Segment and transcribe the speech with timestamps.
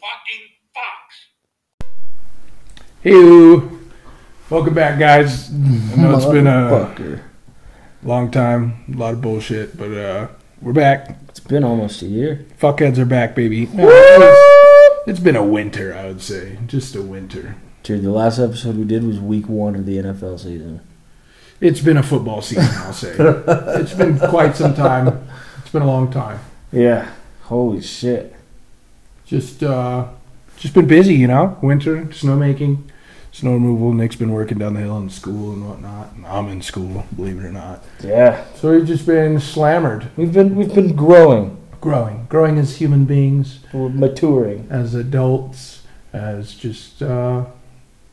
[0.00, 1.88] fucking fox.
[3.00, 3.60] Hey,
[4.50, 5.50] welcome back, guys.
[5.50, 7.20] I know it's been a
[8.02, 10.28] long time, a lot of bullshit, but uh,
[10.60, 11.18] we're back.
[11.28, 12.46] It's been almost a year.
[12.60, 13.66] Fuckheads are back, baby.
[13.66, 14.52] No, it's-
[15.08, 17.54] it's been a winter, I would say, just a winter.
[17.84, 20.80] Dude, the last episode we did was week one of the NFL season.
[21.60, 23.14] It's been a football season, I'll say.
[23.18, 25.28] it's been quite some time.
[25.58, 26.40] It's been a long time.
[26.72, 27.08] Yeah.
[27.44, 28.34] Holy shit.
[29.26, 30.08] Just, uh,
[30.56, 31.58] just been busy, you know.
[31.62, 32.84] Winter, snowmaking,
[33.32, 33.92] snow removal.
[33.92, 36.12] Nick's been working down the hill in school and whatnot.
[36.14, 37.82] And I'm in school, believe it or not.
[38.02, 38.44] Yeah.
[38.54, 41.56] So we've just been slammered, We've been we've been growing.
[41.80, 43.60] growing, growing as human beings.
[43.72, 44.66] We're maturing.
[44.70, 47.44] as adults, as just uh,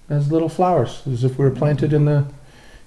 [0.09, 2.26] as little flowers, as if we were planted in the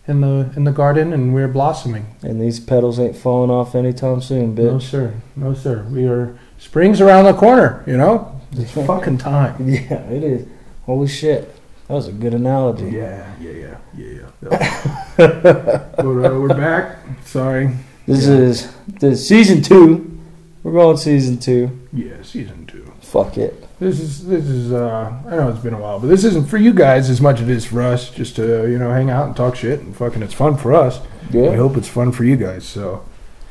[0.09, 2.15] in the in the garden and we're blossoming.
[2.23, 4.65] And these petals ain't falling off anytime soon, bitch.
[4.65, 4.83] No bitch.
[4.83, 5.85] sir, no sir.
[5.91, 7.83] We are spring's around the corner.
[7.87, 9.57] You know, it's fucking time.
[9.69, 10.47] Yeah, it is.
[10.85, 11.53] Holy shit.
[11.89, 12.87] That was a good analogy.
[12.91, 15.09] Yeah, yeah, yeah, yeah, yeah.
[15.17, 16.99] but uh, we're back.
[17.25, 17.71] Sorry.
[18.07, 18.35] This Yeah.
[18.35, 20.19] is this season two.
[20.63, 21.71] We're going season two.
[21.93, 22.93] Yeah, season two.
[23.01, 23.63] Fuck it.
[23.79, 24.73] This is this is.
[24.73, 27.37] uh I know it's been a while, but this isn't for you guys as much
[27.41, 28.11] as it is for us.
[28.11, 30.23] Just to you know hang out and talk shit and fucking.
[30.23, 31.01] It's fun for us.
[31.31, 31.51] Yeah.
[31.51, 32.65] I hope it's fun for you guys.
[32.65, 33.05] So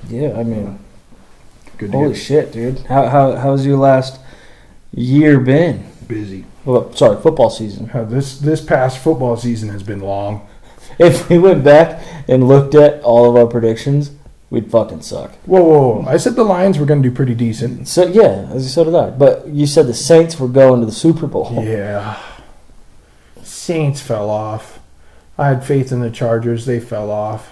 [0.10, 0.80] Yeah, I mean
[1.78, 2.80] good to holy get shit, dude.
[2.80, 4.20] How how how's your last
[4.94, 5.86] year been?
[6.08, 6.46] busy.
[6.66, 7.90] Well, sorry, football season.
[7.92, 10.48] Uh, this this past football season has been long.
[10.98, 14.12] If we went back and looked at all of our predictions,
[14.50, 15.32] we'd fucking suck.
[15.46, 16.06] Whoa, whoa, whoa.
[16.08, 17.90] I said the Lions were going to do pretty decent.
[17.90, 19.20] So yeah, as so did that.
[19.20, 21.52] But you said the Saints were going to the Super Bowl.
[21.66, 22.18] Yeah.
[23.44, 24.80] Saints fell off.
[25.38, 26.66] I had faith in the Chargers.
[26.66, 27.52] They fell off.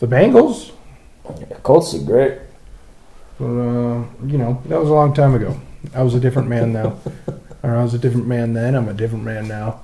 [0.00, 0.72] The Bengals,
[1.40, 2.38] Yeah, Colts did great.
[3.40, 5.60] Uh, you know, that was a long time ago.
[5.94, 6.98] I was a different man now.
[7.62, 8.74] or I was a different man then.
[8.74, 9.80] I'm a different man now.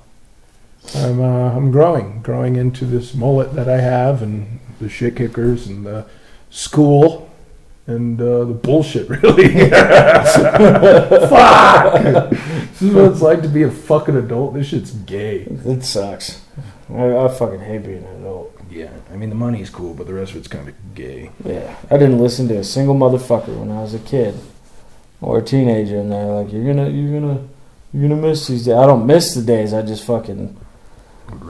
[0.95, 5.67] I'm uh, I'm growing, growing into this mullet that I have, and the shit kickers,
[5.67, 6.07] and the
[6.51, 7.31] school,
[7.87, 9.09] and uh, the bullshit.
[9.23, 9.49] Really,
[11.29, 11.95] fuck.
[12.31, 14.55] this is what it's like to be a fucking adult.
[14.55, 15.47] This shit's gay.
[15.49, 16.43] It sucks.
[16.93, 18.51] I, I fucking hate being an adult.
[18.71, 21.31] Yeah, I mean the money's cool, but the rest of it's kind of gay.
[21.45, 24.35] Yeah, I didn't listen to a single motherfucker when I was a kid
[25.21, 27.47] or a teenager, and they're like, "You're gonna, you're gonna,
[27.93, 29.73] you're gonna miss these days." I don't miss the days.
[29.73, 30.57] I just fucking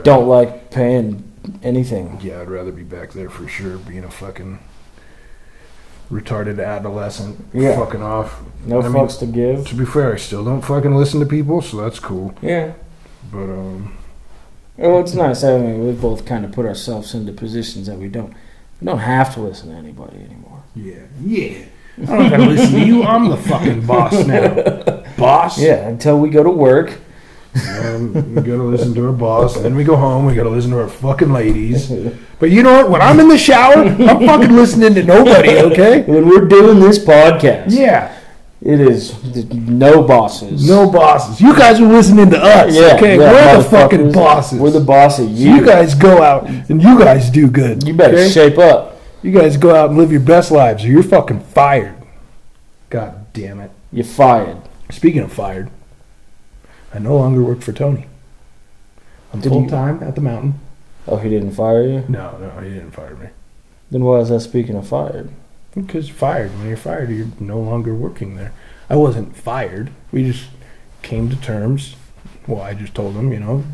[0.02, 1.30] don't like paying
[1.62, 2.18] anything.
[2.22, 4.58] Yeah, I'd rather be back there for sure, being a fucking
[6.10, 7.76] retarded adolescent, Yeah.
[7.76, 8.40] fucking off.
[8.66, 9.66] No I mean- fucks to give.
[9.68, 12.34] To be fair, I still don't fucking listen to people, so that's cool.
[12.42, 12.72] Yeah.
[13.32, 13.96] But um,
[14.76, 15.44] Well, it's nice.
[15.44, 18.34] I mean, we both kind of put ourselves into positions that we don't.
[18.80, 20.62] We don't have to listen to anybody anymore.
[20.74, 21.64] yeah, yeah.
[22.02, 23.04] I don't gotta listen to you.
[23.04, 25.04] I'm the fucking boss now.
[25.16, 25.60] Boss.
[25.60, 26.98] Yeah, until we go to work.
[27.80, 30.26] Um, we gotta listen to our boss, and then we go home.
[30.26, 31.92] We gotta listen to our fucking ladies.
[32.40, 32.90] But you know what?
[32.90, 35.50] When I'm in the shower, I'm fucking listening to nobody.
[35.56, 36.02] Okay?
[36.02, 38.13] When we're doing this podcast, Yeah.
[38.64, 40.66] It is no bosses.
[40.68, 41.40] No bosses.
[41.40, 42.74] You guys are listening to us.
[42.74, 44.58] Yeah, okay, yeah, we're the fucking bosses.
[44.58, 45.56] We're the boss of So you.
[45.56, 47.86] you guys go out and you guys do good.
[47.86, 48.30] You better okay?
[48.30, 49.00] shape up.
[49.22, 51.96] You guys go out and live your best lives, or you're fucking fired.
[52.90, 53.70] God damn it.
[53.92, 54.58] You're fired.
[54.90, 55.70] Speaking of fired,
[56.92, 58.06] I no longer work for Tony.
[59.32, 60.60] I'm Did you- full time at the mountain.
[61.06, 62.04] Oh, he didn't fire you?
[62.08, 63.28] No, no, he didn't fire me.
[63.90, 65.30] Then why is that speaking of fired?
[65.74, 66.52] Because fired.
[66.58, 68.52] When you're fired, you're no longer working there.
[68.88, 69.90] I wasn't fired.
[70.12, 70.46] We just
[71.02, 71.96] came to terms.
[72.46, 73.64] Well, I just told them, you know,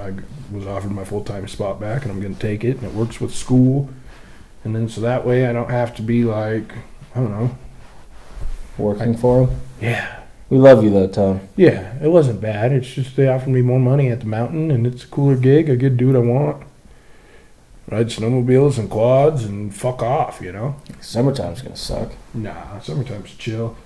[0.00, 0.14] I
[0.50, 2.94] was offered my full time spot back, and I'm going to take it, and it
[2.94, 3.90] works with school.
[4.64, 6.72] And then so that way, I don't have to be like,
[7.14, 7.56] I don't know.
[8.78, 9.60] Working for them?
[9.80, 11.40] Yeah, We love you though, Tom.
[11.56, 11.94] yeah.
[12.02, 12.72] It wasn't bad.
[12.72, 15.70] It's just they offered me more money at the mountain, and it's a cooler gig.
[15.70, 16.62] I get to do what I want.
[17.88, 20.74] Ride snowmobiles and quads and fuck off, you know.
[21.00, 22.12] Summertime's gonna suck.
[22.34, 23.76] Nah, summertime's chill.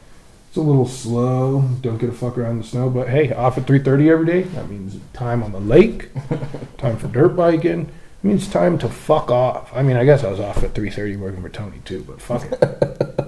[0.49, 1.63] It's a little slow.
[1.83, 4.43] Don't get a fuck around the snow, but hey, off at 3:30 every day.
[4.43, 6.09] That means time on the lake,
[6.79, 7.83] time for dirt biking.
[8.23, 9.71] It means time to fuck off.
[9.75, 12.45] I mean, I guess I was off at 3:30 working for Tony too, but fuck
[12.51, 12.61] it.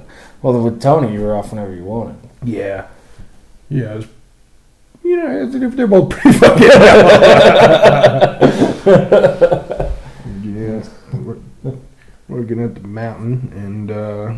[0.42, 2.16] Well, with Tony, you were off whenever you wanted.
[2.42, 2.88] yeah,
[3.68, 3.94] yeah.
[3.94, 4.06] Was,
[5.04, 6.68] you know, they're both pretty fucking.
[12.28, 14.34] working at the mountain, and uh,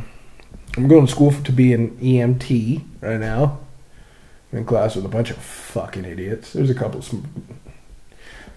[0.77, 3.59] I'm going to school to be an EMT right now.
[4.53, 6.53] I'm in class with a bunch of fucking idiots.
[6.53, 7.25] There's a couple, sm-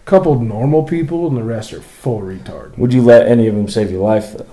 [0.05, 2.77] couple normal people, and the rest are full retard.
[2.77, 4.45] Would you let any of them save your life though?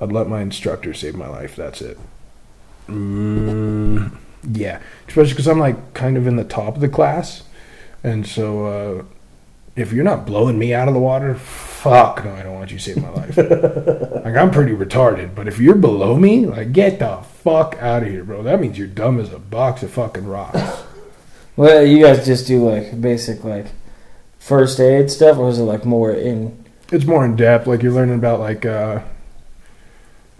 [0.00, 1.56] I'd let my instructor save my life.
[1.56, 1.98] That's it.
[2.88, 4.16] Mm,
[4.52, 7.42] Yeah, especially because I'm like kind of in the top of the class,
[8.04, 9.04] and so uh,
[9.74, 11.34] if you're not blowing me out of the water,
[11.90, 13.36] fuck no, I don't want you to save my life.
[14.24, 18.08] like I'm pretty retarded, but if you're below me, like get the fuck out of
[18.08, 18.42] here, bro.
[18.42, 20.60] That means you're dumb as a box of fucking rocks.
[21.58, 23.68] Well, you guys just do like basic like
[24.38, 26.66] first aid stuff, or is it like more in?
[26.92, 27.66] it's more in depth.
[27.66, 29.00] Like you're learning about like uh,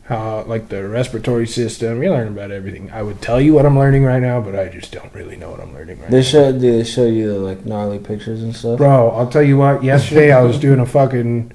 [0.06, 2.03] how like the respiratory system.
[2.03, 2.91] You learn about everything.
[2.93, 5.50] I would tell you what I'm learning right now, but I just don't really know
[5.50, 6.23] what I'm learning right They now.
[6.23, 8.79] show do they show you the like gnarly pictures and stuff?
[8.79, 9.82] Bro, I'll tell you what.
[9.82, 11.53] Yesterday I was doing a fucking.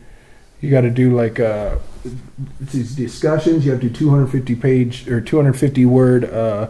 [0.59, 1.77] You got to do like uh,
[2.59, 3.65] these discussions.
[3.65, 6.69] You have to do 250 page or 250 word uh,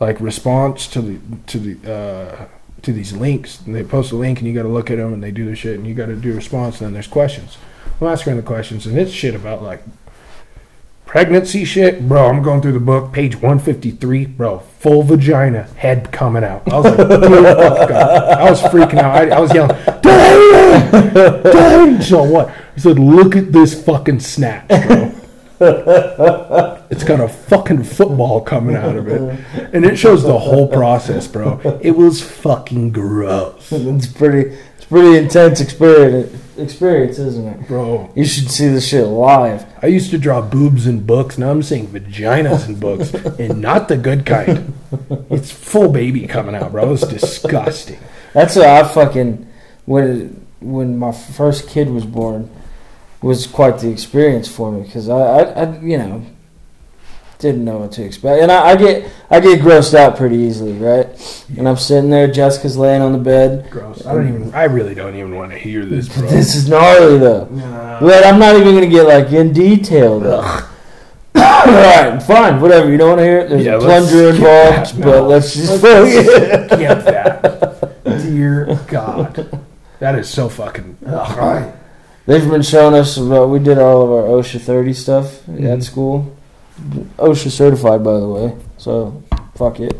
[0.00, 1.18] like response to the
[1.48, 2.46] to the uh,
[2.82, 3.60] to these links.
[3.60, 5.44] And they post a link and you got to look at them and they do
[5.44, 7.58] their shit and you got to do a response and then there's questions.
[8.00, 9.82] I'm asking the questions and it's shit about like
[11.08, 12.28] pregnancy shit, bro.
[12.28, 14.58] I'm going through the book, page 153, bro.
[14.58, 16.70] Full vagina, head coming out.
[16.70, 17.10] I was like.
[17.10, 19.16] I was freaking out.
[19.16, 21.42] I, I was yelling, Dad!
[21.42, 22.04] Dad!
[22.04, 22.54] So what?
[22.74, 25.14] He said, look at this fucking snatch, bro.
[26.90, 29.20] it's got a fucking football coming out of it.
[29.74, 31.60] And it shows the whole process, bro.
[31.82, 33.72] It was fucking gross.
[33.72, 34.56] it's pretty.
[34.88, 36.34] Pretty intense experience.
[36.56, 37.68] Experience, isn't it?
[37.68, 39.64] Bro, You should see this shit live.
[39.80, 41.38] I used to draw boobs in books.
[41.38, 44.72] Now I'm seeing vaginas in books, and not the good kind.
[45.30, 46.94] It's full baby coming out, bro.
[46.94, 47.98] It's disgusting.
[48.32, 49.46] That's what I fucking
[49.84, 52.50] when when my first kid was born
[53.22, 56.26] was quite the experience for me because I, I, I you know
[57.38, 60.72] didn't know what to expect and I, I get I get grossed out pretty easily
[60.72, 61.06] right
[61.56, 64.04] and I'm sitting there Jessica's laying on the bed Gross.
[64.04, 64.54] I don't even.
[64.54, 66.26] I really don't even want to hear this, bro.
[66.28, 68.00] this is gnarly though Nah.
[68.00, 70.40] but I'm not even gonna get like in detail though.
[71.36, 72.90] All right, fine, whatever.
[72.90, 73.48] You don't want to hear it.
[73.50, 75.04] There's Yeah, a plunger involved, that.
[75.04, 75.28] but No.
[75.28, 78.04] let's just Let's Get that.
[78.22, 79.64] Dear God.
[80.00, 80.96] That is so fucking.
[81.06, 81.72] Ugh.
[82.26, 83.50] They've been showing us about.
[83.50, 85.72] We did all of our OSHA 30 stuff Mhm.
[85.72, 86.34] at school.
[87.18, 88.56] OSHA certified, by the way.
[88.78, 89.22] So
[89.54, 89.98] fuck it.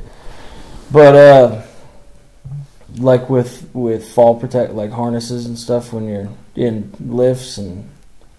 [0.90, 1.62] But uh,
[2.96, 7.88] like with with fall protect, like harnesses and stuff when you're in lifts and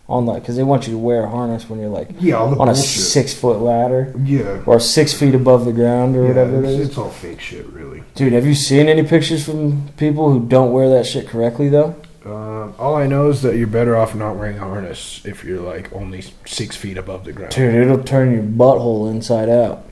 [0.07, 2.67] on like because they want you to wear a harness when you're like Yeah, on
[2.67, 4.63] a six foot ladder yeah.
[4.65, 7.67] or six feet above the ground or Yeah, whatever it it's, it's all fake shit,
[7.67, 8.03] really.
[8.15, 11.95] Dude, have you seen any pictures from people who don't wear that shit correctly though?
[12.25, 15.61] Um, all I know is that you're better off not wearing a harness if you're
[15.61, 17.53] like only six feet above the ground.
[17.53, 19.85] Dude, it'll turn your butthole inside out.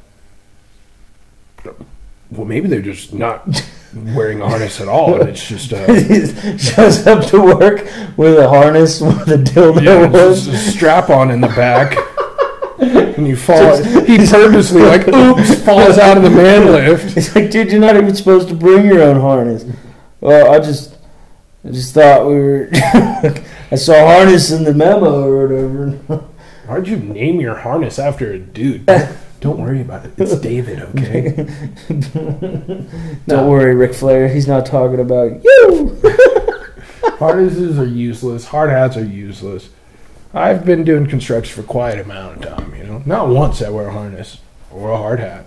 [2.29, 3.63] Well, maybe they're just not
[3.93, 5.87] wearing a harness at all, and it's just uh,
[6.57, 7.87] shows up to work
[8.17, 10.45] with a harness with a dildo yeah, was.
[10.45, 11.97] just a strap on in the back,
[12.79, 13.77] and you fall.
[14.03, 17.13] He purposely like oops falls out of the man lift.
[17.13, 19.65] He's like, dude, you're not even supposed to bring your own harness.
[20.19, 20.96] Well, I just,
[21.67, 22.69] I just thought we were.
[23.71, 26.23] I saw harness in the memo or whatever.
[26.65, 28.85] Why'd you name your harness after a dude?
[29.41, 30.13] Don't worry about it.
[30.17, 31.45] It's David, okay?
[33.27, 34.29] Don't worry, Ric Flair.
[34.29, 36.01] He's not talking about you.
[37.19, 38.45] Harnesses are useless.
[38.45, 39.69] Hard hats are useless.
[40.33, 43.03] I've been doing construction for quite a amount of time, you know.
[43.05, 44.39] Not once I wear a harness
[44.71, 45.45] or a hard hat.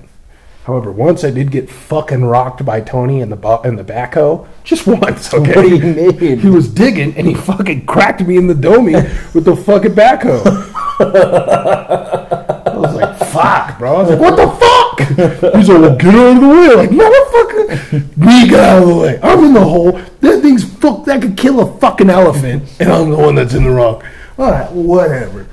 [0.65, 4.47] However, once I did get fucking rocked by Tony in the bu- in the backhoe.
[4.63, 6.13] Just once, What do you okay?
[6.13, 6.39] mean?
[6.39, 8.95] He was digging and he fucking cracked me in the domey
[9.35, 10.43] with the fucking backhoe.
[11.01, 13.97] I was like, fuck, bro.
[13.97, 15.55] I was like, what the fuck?
[15.57, 16.75] He's like, well, get out of the way.
[16.75, 18.17] Like, motherfucker.
[18.19, 19.19] Me get out of the way.
[19.23, 19.93] I'm in the hole.
[20.21, 21.05] That thing's fuck.
[21.07, 22.63] That could kill a fucking elephant.
[22.79, 24.03] And I'm the one that's in the wrong.
[24.39, 25.47] All right, whatever.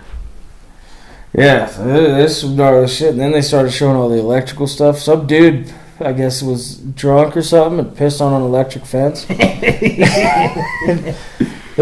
[1.34, 3.12] Yeah, this was gnarly shit.
[3.12, 4.98] And then they started showing all the electrical stuff.
[5.00, 9.26] Some dude, I guess, was drunk or something and pissed on an electric fence.
[9.26, 11.16] they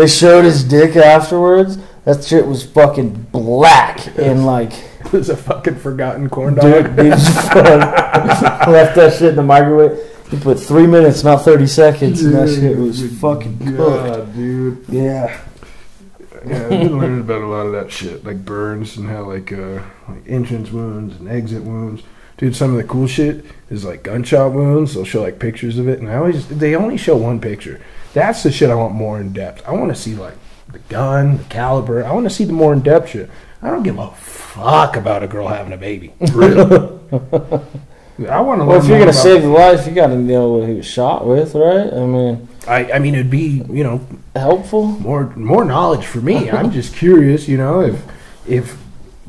[0.08, 1.78] showed his dick afterwards.
[2.06, 4.72] That shit was fucking black and like,
[5.06, 6.96] It was a fucking forgotten corn dog.
[6.96, 10.00] dude, he just left that shit in the microwave.
[10.32, 13.78] He put three minutes, not thirty seconds, and that shit was fucking cooked.
[13.78, 14.84] God, dude.
[14.90, 15.40] Yeah.
[16.46, 19.52] Yeah, I've been learning about a lot of that shit, like burns and how like
[19.52, 22.04] uh like entrance wounds and exit wounds.
[22.38, 24.94] Dude, some of the cool shit is like gunshot wounds.
[24.94, 27.82] They'll show like pictures of it, and I always they only show one picture.
[28.14, 29.68] That's the shit I want more in depth.
[29.68, 30.36] I want to see like
[30.72, 32.04] the gun, the caliber.
[32.04, 33.30] I want to see the more in depth shit.
[33.62, 36.14] I don't give a fuck about a girl having a baby.
[36.34, 37.00] Really.
[38.18, 38.66] I want to.
[38.66, 41.54] Well, if you're gonna save the life, you gotta know what he was shot with,
[41.54, 41.92] right?
[41.92, 44.06] I mean, I, I mean, it'd be you know
[44.36, 44.88] helpful.
[44.88, 46.50] more more knowledge for me.
[46.50, 48.02] I'm just curious, you know, if
[48.48, 48.72] if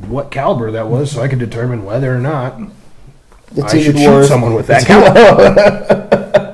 [0.09, 2.61] what caliber that was, so I could determine whether or not
[3.57, 4.85] It's I should shoot someone with that.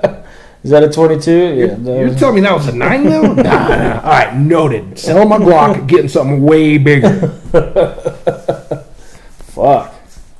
[0.62, 1.30] Is that a 22?
[1.32, 1.76] Yeah.
[1.76, 3.22] You're, you're telling me that was a nine mil?
[3.34, 4.00] nah, nah.
[4.00, 4.96] All right, noted.
[4.96, 7.28] Sell my Glock, getting something way bigger.
[9.50, 9.92] Fuck.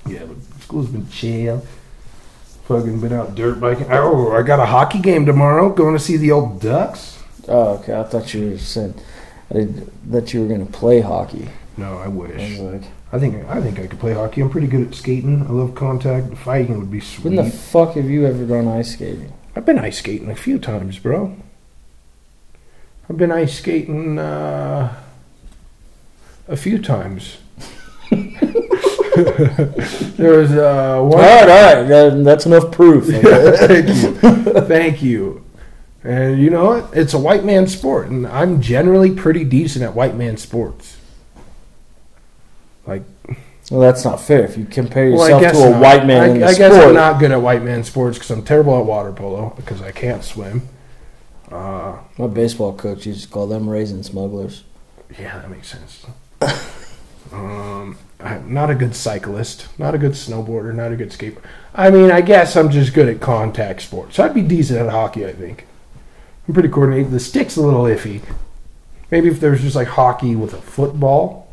[0.06, 1.66] Yeah, but school's been chill.
[2.64, 3.87] Fucking been out dirt biking.
[3.90, 5.69] Oh, I got a hockey game tomorrow.
[5.71, 7.23] Going to see the old Ducks.
[7.49, 7.99] Oh, okay.
[7.99, 8.95] I thought you said
[9.50, 11.49] that you were going to play hockey.
[11.76, 12.59] No, I wish.
[12.59, 14.40] I like, I think I think I could play hockey.
[14.42, 15.42] I'm pretty good at skating.
[15.42, 16.37] I love contact.
[16.37, 17.25] Fighting would be sweet.
[17.25, 19.33] when the fuck have you ever gone ice skating?
[19.57, 21.37] I've been ice skating a few times, bro.
[23.11, 24.95] I've been ice skating uh,
[26.49, 27.38] a few times.
[30.16, 31.12] there was uh, one.
[31.12, 31.88] All right, all right.
[31.88, 33.07] That, that's enough proof.
[33.07, 34.14] Thank you.
[34.62, 35.45] Thank you.
[36.02, 36.97] And you know what?
[36.97, 40.97] It's a white man sport, and I'm generally pretty decent at white man sports.
[42.87, 43.02] Like,
[43.71, 44.45] well, that's not fair.
[44.45, 45.81] If you compare yourself guess to a not.
[45.81, 48.19] white man I, in the I sport, guess I'm not good at white man sports
[48.19, 50.69] because I'm terrible at water polo because I can't swim.
[51.50, 54.64] Uh, my baseball coach used to call them raisin smugglers.
[55.19, 56.07] yeah, that makes sense.
[57.32, 61.40] um, I'm not a good cyclist, not a good snowboarder, not a good skater.
[61.74, 64.18] I mean, I guess I'm just good at contact sports.
[64.18, 65.66] I'd be decent at hockey, I think.
[66.46, 67.10] I'm pretty coordinated.
[67.12, 68.20] The stick's a little iffy.
[69.10, 71.48] Maybe if there's just like hockey with a football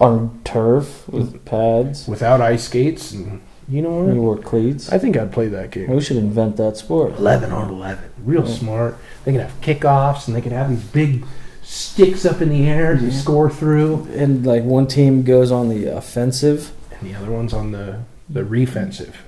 [0.00, 4.16] On turf with pads, without ice skates, and you know you what?
[4.16, 4.90] wore cleats.
[4.92, 5.90] I think I'd play that game.
[5.90, 7.12] We should invent that sport.
[7.16, 8.04] 11 on 11.
[8.24, 8.54] Real Yeah.
[8.54, 8.98] smart.
[9.24, 11.24] They can have kickoffs and they can have these big
[11.64, 13.10] sticks up in the air to Yeah.
[13.18, 14.06] score through.
[14.14, 16.70] And like one team goes on the offensive.
[17.00, 19.22] And the other one's on the, the refensive.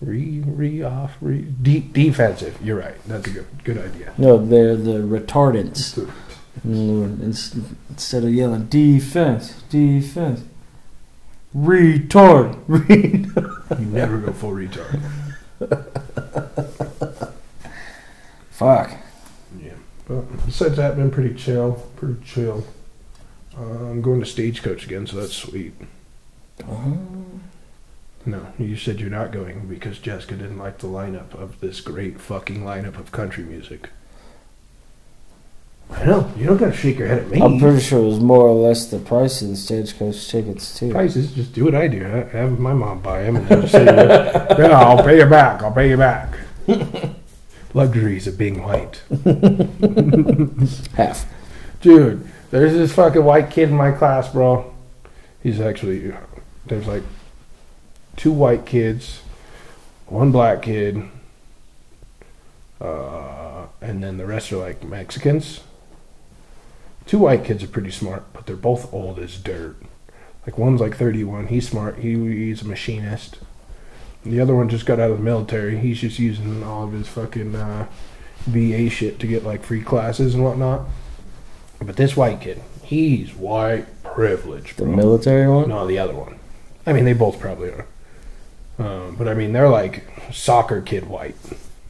[0.00, 2.56] Re, re, off, re, de- defensive.
[2.62, 2.94] You're right.
[3.06, 4.12] That's a good, good idea.
[4.16, 5.96] No, they're the retardants.
[6.64, 10.42] Instead of yelling defense, defense,
[11.56, 13.54] retard, retard.
[13.78, 14.98] You never go full retard.
[18.50, 18.92] Fuck.
[20.48, 21.74] Besides that, been pretty chill.
[21.96, 22.64] Pretty chill.
[23.54, 25.74] Uh, I'm going to Stagecoach again, so that's sweet.
[26.62, 26.94] Uh-huh.
[28.24, 32.18] No, you said you're not going because Jessica didn't like the lineup of this great
[32.18, 33.90] fucking lineup of country music.
[35.90, 36.32] I know.
[36.38, 37.42] You don't gotta shake your head at me.
[37.42, 40.92] I'm pretty sure it was more or less the price of the stagecoach tickets too.
[40.92, 42.06] Prices, just do what I do.
[42.06, 43.84] I have my mom buy them and then just say,
[44.58, 45.62] yeah, I'll pay you back.
[45.62, 46.38] I'll pay you back.
[47.74, 49.02] Luxuries of being white.
[50.96, 51.26] Half.
[51.80, 54.74] Dude, there's this fucking white kid in my class, bro.
[55.42, 56.12] He's actually,
[56.66, 57.02] there's like
[58.16, 59.20] two white kids,
[60.06, 61.08] one black kid,
[62.80, 65.60] uh, and then the rest are like Mexicans.
[67.06, 69.76] Two white kids are pretty smart, but they're both old as dirt.
[70.46, 73.38] Like one's like 31, he's smart, he, he's a machinist.
[74.30, 75.78] The other one just got out of the military.
[75.78, 77.86] He's just using all of his fucking uh,
[78.46, 80.82] VA shit to get like free classes and whatnot.
[81.80, 84.96] But this white kid, he's white privilege, The bro.
[84.96, 85.68] military one.
[85.68, 86.38] No, the other one.
[86.86, 87.86] I mean, they both probably are.
[88.78, 91.36] Um, but I mean, they're like soccer kid white.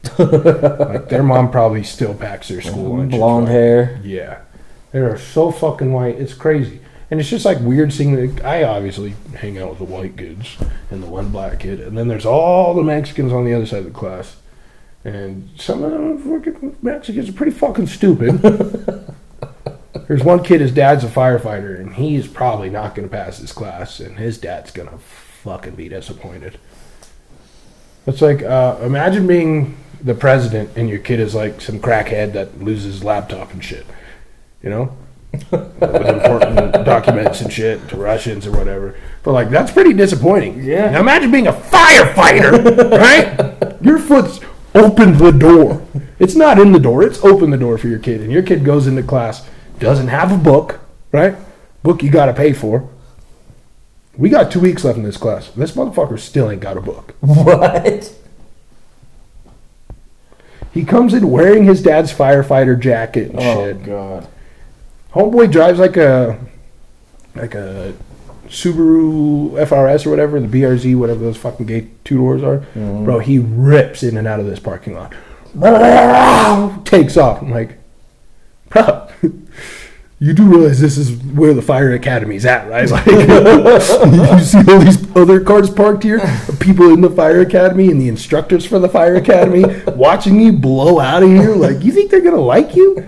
[0.17, 3.11] like their mom probably still packs their school lunch.
[3.11, 3.99] Blonde hair.
[4.03, 4.41] Yeah,
[4.91, 6.15] they are so fucking white.
[6.15, 6.79] It's crazy,
[7.11, 8.15] and it's just like weird seeing.
[8.15, 10.57] The, I obviously hang out with the white kids
[10.91, 13.79] and the one black kid, and then there's all the Mexicans on the other side
[13.79, 14.37] of the class,
[15.03, 18.41] and some of them fucking Mexicans are pretty fucking stupid.
[20.07, 23.51] There's one kid, his dad's a firefighter, and he's probably not going to pass his
[23.51, 26.59] class, and his dad's going to fucking be disappointed.
[28.07, 32.59] It's like, uh, imagine being the president and your kid is like some crackhead that
[32.59, 33.85] loses his laptop and shit,
[34.63, 34.97] you know?
[35.31, 38.95] With important documents and shit to Russians or whatever.
[39.23, 40.63] But like, that's pretty disappointing.
[40.63, 40.89] Yeah.
[40.91, 43.81] Now imagine being a firefighter, right?
[43.81, 44.39] Your foot's
[44.73, 45.85] opened the door.
[46.17, 48.21] It's not in the door, it's open the door for your kid.
[48.21, 49.47] And your kid goes into class,
[49.79, 50.79] doesn't have a book,
[51.11, 51.35] right?
[51.83, 52.89] Book you gotta pay for.
[54.17, 55.49] We got two weeks left in this class.
[55.51, 57.15] This motherfucker still ain't got a book.
[57.21, 58.13] What?
[60.73, 63.77] He comes in wearing his dad's firefighter jacket and Oh shit.
[63.77, 64.27] Oh god.
[65.13, 66.39] Homeboy drives like a
[67.35, 67.93] like a
[68.47, 72.59] Subaru FRS or whatever, the BRZ, whatever those fucking gay two doors are.
[72.75, 73.05] Mhm.
[73.05, 75.13] Bro, he rips in and out of this parking lot.
[76.85, 77.41] Takes off.
[77.41, 77.77] I'm like,
[78.69, 79.07] bro,
[80.19, 82.89] you do realize this is where the fire academy's at, right?
[82.91, 86.19] Like, you see all these other cars parked here,
[86.59, 89.63] people in the fire academy and the instructors for the fire academy
[89.95, 91.55] watching you blow out of here.
[91.55, 93.07] Like, you think they're gonna like you?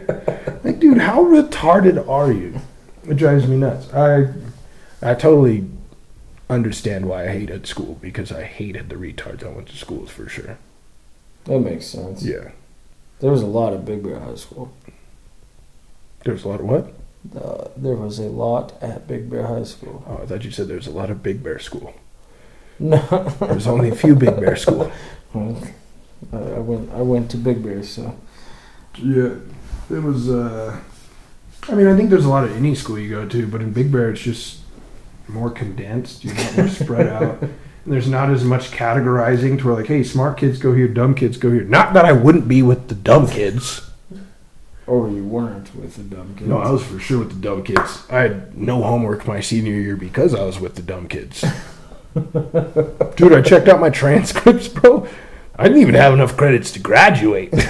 [0.63, 2.61] Like, dude, how retarded are you?
[3.07, 3.91] It drives me nuts.
[3.93, 4.27] I,
[5.01, 5.65] I totally
[6.49, 10.27] understand why I hated school because I hated the retards I went to schools for
[10.29, 10.57] sure.
[11.45, 12.23] That makes sense.
[12.23, 12.51] Yeah.
[13.19, 14.71] There was a lot of Big Bear High School.
[16.23, 16.93] There was a lot of what?
[17.35, 20.03] Uh, there was a lot at Big Bear High School.
[20.07, 21.93] Oh, I thought you said there was a lot of Big Bear school.
[22.79, 22.97] No,
[23.39, 24.91] there was only a few Big Bear school.
[25.33, 25.63] Well,
[26.33, 26.91] I I went.
[26.91, 28.17] I went to Big Bear, so
[28.97, 29.35] Yeah,
[29.91, 30.29] it was.
[30.29, 30.79] uh
[31.69, 33.71] I mean, I think there's a lot of any school you go to, but in
[33.71, 34.59] Big Bear, it's just
[35.27, 36.23] more condensed.
[36.25, 37.43] You're not more spread out.
[37.83, 41.15] And there's not as much categorizing to where, like, hey, smart kids go here, dumb
[41.15, 41.63] kids go here.
[41.63, 43.81] Not that I wouldn't be with the dumb kids.
[44.85, 46.47] or you weren't with the dumb kids.
[46.47, 48.03] No, I was for sure with the dumb kids.
[48.07, 51.43] I had no homework my senior year because I was with the dumb kids.
[53.15, 55.07] Dude, I checked out my transcripts, bro.
[55.61, 57.53] I didn't even have enough credits to graduate.
[57.53, 57.69] I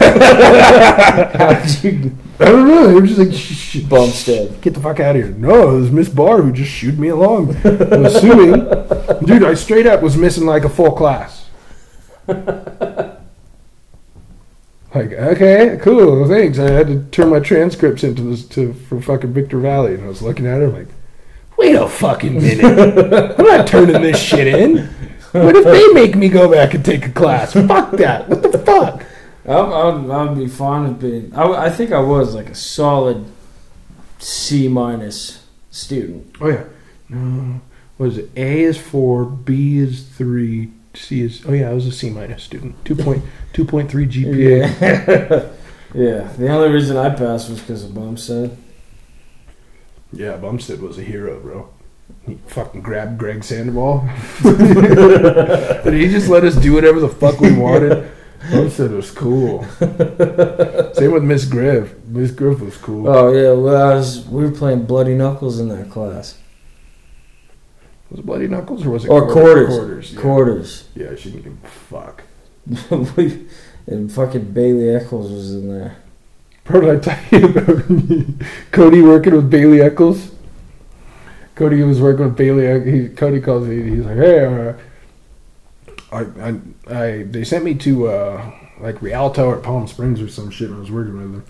[2.39, 2.87] don't know.
[2.87, 4.61] They were just like, shh, shh, Bumstead.
[4.61, 5.33] Get the fuck out of here.
[5.33, 7.53] No, it was Miss Barr who just shooed me along.
[7.65, 8.61] I'm assuming.
[9.25, 11.49] Dude, I straight up was missing like a full class.
[14.93, 16.59] Like, okay, cool, thanks.
[16.59, 20.07] I had to turn my transcripts into this to for fucking Victor Valley, and I
[20.09, 20.87] was looking at it like,
[21.57, 24.89] wait a fucking minute, I'm not turning this shit in.
[25.31, 27.53] What if they make me go back and take a class?
[27.53, 28.27] Fuck that.
[28.27, 29.05] What the fuck?
[29.45, 31.33] I'm, I'd, I'd be fine with being.
[31.33, 33.25] I, I think I was like a solid
[34.19, 36.35] C minus student.
[36.41, 36.65] Oh yeah.
[37.09, 37.61] No.
[37.97, 38.29] What is it?
[38.35, 42.43] A is four, B is three, C is oh yeah, I was a C minus
[42.43, 42.83] student.
[42.85, 43.23] Two point
[43.53, 44.81] two point three GPA.
[44.81, 45.51] Yeah.
[45.93, 46.33] yeah.
[46.33, 48.57] The only reason I passed was because of Bumstead.
[50.13, 51.69] Yeah, Bumstead was a hero, bro.
[52.25, 54.07] He fucking grabbed Greg Sandoval.
[54.43, 58.11] but he just let us do whatever the fuck we wanted.
[58.43, 59.63] I said it was cool.
[60.93, 61.93] Same with Miss Griff.
[62.05, 63.07] Miss Griff was cool.
[63.07, 63.51] Oh yeah.
[63.51, 64.27] Well, I was.
[64.27, 66.37] We were playing Bloody Knuckles in that class.
[68.09, 69.77] Was it Bloody Knuckles or was it Or quarter- quarters.
[69.77, 70.13] Quarters.
[70.13, 70.21] Yeah.
[70.21, 70.83] Quarters.
[70.95, 72.23] Yeah, she didn't give a fuck.
[73.15, 73.47] we,
[73.87, 75.97] and fucking Bailey Eccles was in there.
[76.63, 80.30] Bro, did I tell you about Cody working with Bailey Eccles?
[81.55, 82.91] Cody was working with Bailey.
[82.91, 83.81] He, Cody calls me.
[83.89, 84.73] He's like, "Hey, uh,
[86.11, 90.49] I, I, I, they sent me to uh, like Rialto or Palm Springs or some
[90.49, 90.69] shit.
[90.69, 91.45] And I was working with them,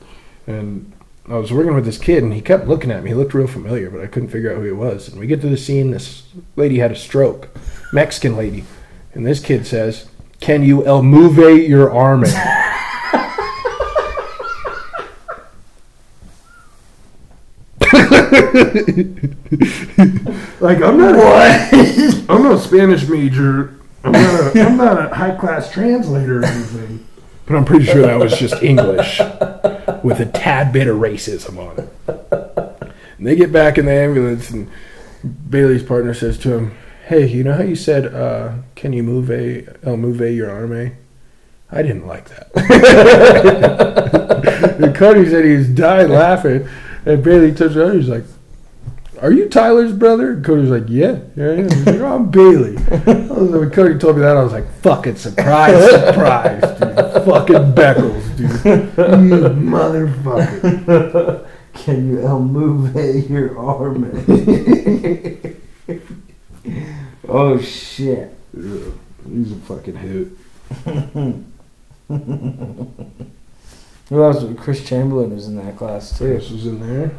[0.48, 0.94] and
[1.28, 3.12] I was working with this kid, and he kept looking at me.
[3.12, 5.08] He looked real familiar, but I couldn't figure out who he was.
[5.08, 5.92] And we get to the scene.
[5.92, 6.24] This
[6.56, 7.50] lady had a stroke,
[7.94, 8.66] Mexican lady,
[9.14, 10.10] and this kid says,
[10.40, 12.32] "Can you el move your arm?" in?"
[20.62, 21.74] Like I'm not What?
[22.30, 23.76] I'm not a Spanish major.
[24.04, 27.06] I'm not a, I'm not a high class translator or anything.
[27.46, 29.20] But I'm pretty sure that was just English
[30.04, 31.90] with a tad bit of racism on it.
[33.18, 34.70] And they get back in the ambulance, and
[35.50, 39.30] Bailey's partner says to him, "Hey, you know how you said, uh, can you move
[39.32, 40.96] a el move your arme?"
[41.72, 42.52] I didn't like that.
[44.82, 46.68] and Cody said he was dying laughing,
[47.06, 47.94] and Bailey touched her.
[47.94, 48.26] He's like,
[49.22, 52.78] "Are you Tyler's brother?" And Cody's like, "Yeah, yeah, yeah." He's like, "Oh, I'm Bailey."
[52.92, 56.96] I was like, when Cody told me that, I was like, "Fucking surprise, surprise, dude!
[57.26, 58.50] Fucking Beckles, dude!
[59.30, 62.94] You motherfucker!" Can you El Move
[63.30, 64.04] your arm?
[67.30, 68.36] oh shit.
[68.54, 68.92] Yeah,
[69.30, 70.38] he's a fucking hoot.
[74.10, 74.44] Who else?
[74.60, 76.34] Chris Chamberlain was in that class too.
[76.34, 77.12] This was in there.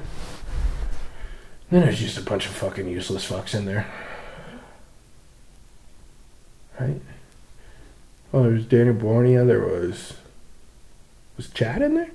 [1.73, 3.87] Then there's just a bunch of fucking useless fucks in there.
[6.79, 7.01] Right?
[8.35, 9.47] Oh, there was Danny Bornea.
[9.47, 10.13] There was.
[11.39, 12.11] Was Chad in there?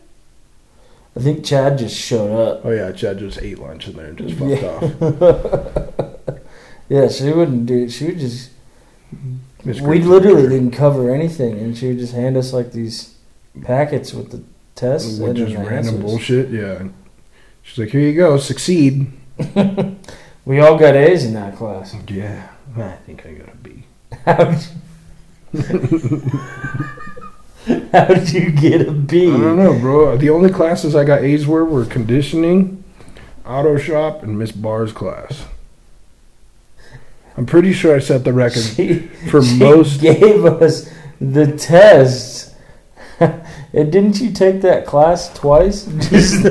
[1.15, 2.61] I think Chad just showed up.
[2.65, 5.87] Oh, yeah, Chad just ate lunch in there and just fucked Yeah.
[5.87, 5.93] off.
[6.89, 7.89] Yeah, she wouldn't do.
[7.89, 8.49] She would just.
[9.65, 13.15] We literally didn't cover anything, and she would just hand us like these
[13.61, 14.41] packets with the
[14.75, 15.99] tests and just random answers.
[15.99, 16.83] bullshit, yeah.
[17.61, 19.11] She's like, here you go, succeed.
[20.45, 21.93] We all got A's in that class.
[22.08, 22.47] Yeah,
[22.78, 23.84] I think I got a B.
[27.91, 29.28] How'd you, get a B?
[29.28, 30.15] I don't know, bro.
[30.15, 32.82] The only classes I got A's were were conditioning,
[33.45, 35.43] auto shop, and Miss Barr's class.
[37.36, 40.00] I'm pretty sure I set the record She, for she most.
[40.02, 42.56] gave us the tests.
[43.19, 45.84] and didn't you take that class twice?
[46.10, 46.45] Just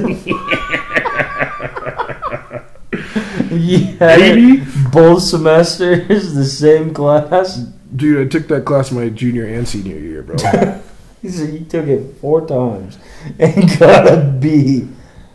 [3.67, 4.65] yeah, Maybe?
[4.93, 7.57] both semesters, the same class.
[7.95, 10.37] Dude, I took that class my junior and senior year, bro.
[11.23, 12.99] He said you took it four times
[13.39, 14.87] and got a B.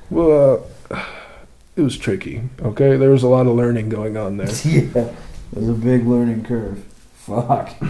[0.10, 1.04] well, uh,
[1.76, 2.44] it was tricky.
[2.62, 4.48] Okay, there was a lot of learning going on there.
[4.63, 5.10] Yeah,
[5.52, 6.82] There's a big learning curve.
[7.15, 7.72] Fuck.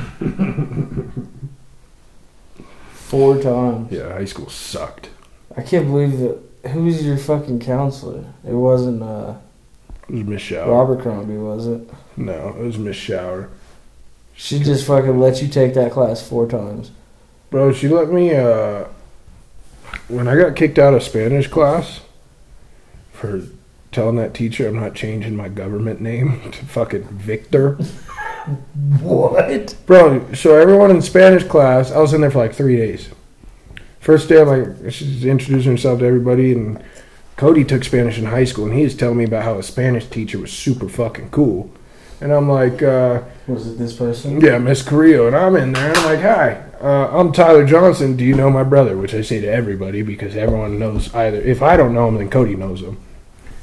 [2.93, 3.91] Four times.
[3.91, 5.09] Yeah, high school sucked.
[5.55, 6.39] I can't believe that.
[6.71, 8.25] Who was your fucking counselor?
[8.47, 9.35] It wasn't uh,
[10.09, 10.71] It was Miss Shower.
[10.71, 11.89] Robert Crombie, was it?
[12.17, 13.49] No, it was Miss Shower.
[14.35, 16.91] She just fucking let you take that class four times.
[17.49, 18.85] Bro, she let me, uh,
[20.07, 22.01] when I got kicked out of Spanish class
[23.11, 23.43] for
[23.91, 27.77] telling that teacher I'm not changing my government name to fucking Victor.
[29.01, 29.75] What?
[29.85, 33.09] Bro, so everyone in Spanish class, I was in there for like three days.
[33.99, 36.83] First day, I'm like, she's introducing herself to everybody, and
[37.37, 40.05] Cody took Spanish in high school, and he was telling me about how a Spanish
[40.07, 41.71] teacher was super fucking cool.
[42.19, 44.39] And I'm like, uh, Was it this person?
[44.41, 48.15] yeah, Miss Carrillo, and I'm in there, and I'm like, hi, uh, I'm Tyler Johnson.
[48.15, 48.95] Do you know my brother?
[48.95, 51.41] Which I say to everybody because everyone knows either.
[51.41, 52.97] If I don't know him, then Cody knows him.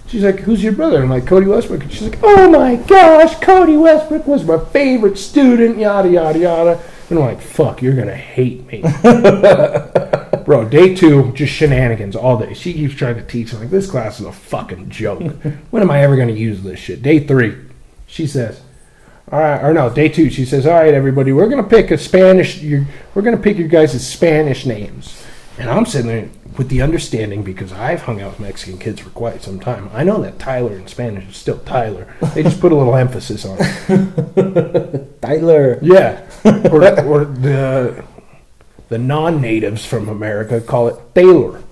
[0.09, 1.03] She's like, who's your brother?
[1.03, 1.83] I'm like, Cody Westbrook.
[1.83, 6.81] And she's like, oh my gosh, Cody Westbrook was my favorite student, yada, yada, yada.
[7.11, 8.83] And I'm like, fuck, you're going to hate me.
[10.49, 12.55] Bro, day two, just shenanigans all day.
[12.55, 13.53] She keeps trying to teach.
[13.53, 15.21] I'm like, this class is a fucking joke.
[15.71, 17.03] when am I ever going to use this shit?
[17.03, 17.55] Day three,
[18.07, 18.63] she says,
[19.31, 21.91] all right, or no, day two, she says, all right, everybody, we're going to pick
[21.91, 25.23] a Spanish, we're going to pick your guys' Spanish names.
[25.59, 29.11] And I'm sitting there with the understanding, because I've hung out with Mexican kids for
[29.11, 32.11] quite some time, I know that Tyler in Spanish is still Tyler.
[32.35, 35.21] They just put a little emphasis on it.
[35.21, 35.79] Tyler.
[35.83, 36.25] Yeah.
[36.73, 38.05] Or, or the,
[38.89, 41.63] the non natives from America call it Thaler.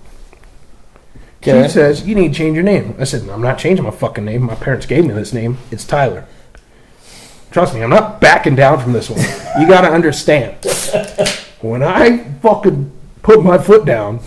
[1.41, 1.63] Okay.
[1.63, 2.95] She says, You need to change your name.
[2.99, 4.43] I said, I'm not changing my fucking name.
[4.43, 5.57] My parents gave me this name.
[5.71, 6.25] It's Tyler.
[7.51, 9.21] Trust me, I'm not backing down from this one.
[9.59, 10.57] You gotta understand.
[11.61, 12.91] When I fucking
[13.23, 14.19] put my foot down,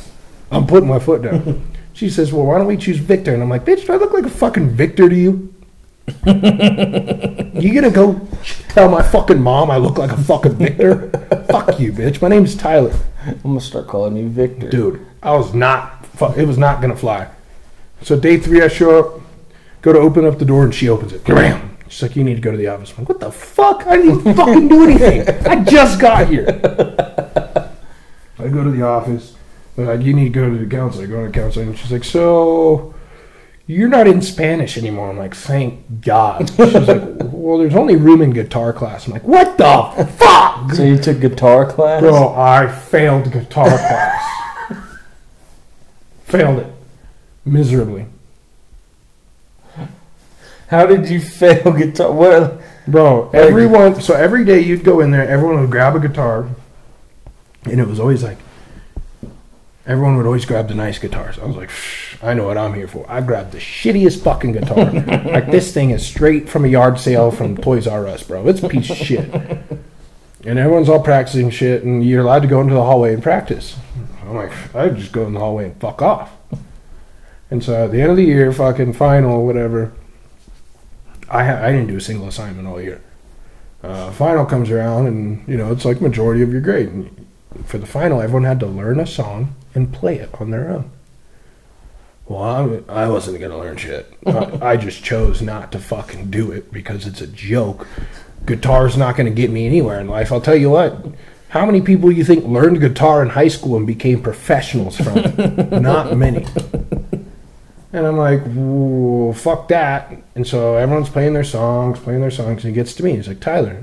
[0.50, 1.66] I'm putting my foot down.
[1.92, 3.34] She says, Well, why don't we choose Victor?
[3.34, 5.52] And I'm like, Bitch, do I look like a fucking Victor to you?
[6.26, 8.20] you gonna go
[8.68, 11.08] tell my fucking mom I look like a fucking Victor?
[11.50, 12.20] Fuck you, bitch.
[12.22, 12.92] My name's Tyler.
[13.26, 14.70] I'm gonna start calling you Victor.
[14.70, 16.06] Dude, I was not.
[16.06, 17.28] fu- It was not gonna fly.
[18.02, 19.20] So day three, I show up,
[19.82, 21.24] go to open up the door, and she opens it.
[21.24, 21.76] Bam!
[21.88, 23.86] She's like, "You need to go to the office." I'm like, "What the fuck?
[23.86, 25.28] I didn't even fucking do anything.
[25.46, 26.46] I just got here."
[28.38, 29.36] I go to the office.
[29.76, 31.76] They're like, "You need to go to the counselor." I go to the counselor, and
[31.78, 32.94] she's like, "So."
[33.70, 35.10] You're not in Spanish anymore.
[35.10, 36.50] I'm like, thank God.
[36.50, 39.06] She's like, well, there's only room in guitar class.
[39.06, 40.72] I'm like, what the fuck?
[40.72, 42.00] So you took guitar class?
[42.00, 44.76] Bro, I failed guitar class.
[46.24, 46.72] failed it
[47.44, 48.06] miserably.
[50.66, 52.10] How did you fail guitar?
[52.10, 52.60] What?
[52.88, 56.48] Bro, everyone, so every day you'd go in there, everyone would grab a guitar,
[57.66, 58.38] and it was always like,
[59.86, 61.38] everyone would always grab the nice guitars.
[61.38, 61.70] I was like,
[62.22, 63.04] I know what I'm here for.
[63.08, 64.90] I grabbed the shittiest fucking guitar.
[65.32, 68.46] like, this thing is straight from a yard sale from Toys R Us, bro.
[68.48, 69.32] It's a piece of shit.
[70.44, 73.76] And everyone's all practicing shit, and you're allowed to go into the hallway and practice.
[74.22, 76.32] I'm like, I'd just go in the hallway and fuck off.
[77.50, 79.92] And so at the end of the year, fucking final, whatever,
[81.28, 83.02] I ha- I didn't do a single assignment all year.
[83.82, 86.88] Uh, final comes around, and you know it's like majority of your grade.
[86.88, 87.26] And
[87.64, 90.90] for the final, everyone had to learn a song and play it on their own.
[92.26, 94.12] Well, I'm, I wasn't gonna learn shit.
[94.26, 97.86] I, I just chose not to fucking do it because it's a joke.
[98.46, 100.32] Guitar's not gonna get me anywhere in life.
[100.32, 101.04] I'll tell you what.
[101.48, 105.72] How many people you think learned guitar in high school and became professionals from it?
[105.82, 106.46] not many.
[107.92, 110.16] And I'm like, well, fuck that.
[110.36, 113.16] And so everyone's playing their songs, playing their songs, and he gets to me.
[113.16, 113.82] He's like, Tyler,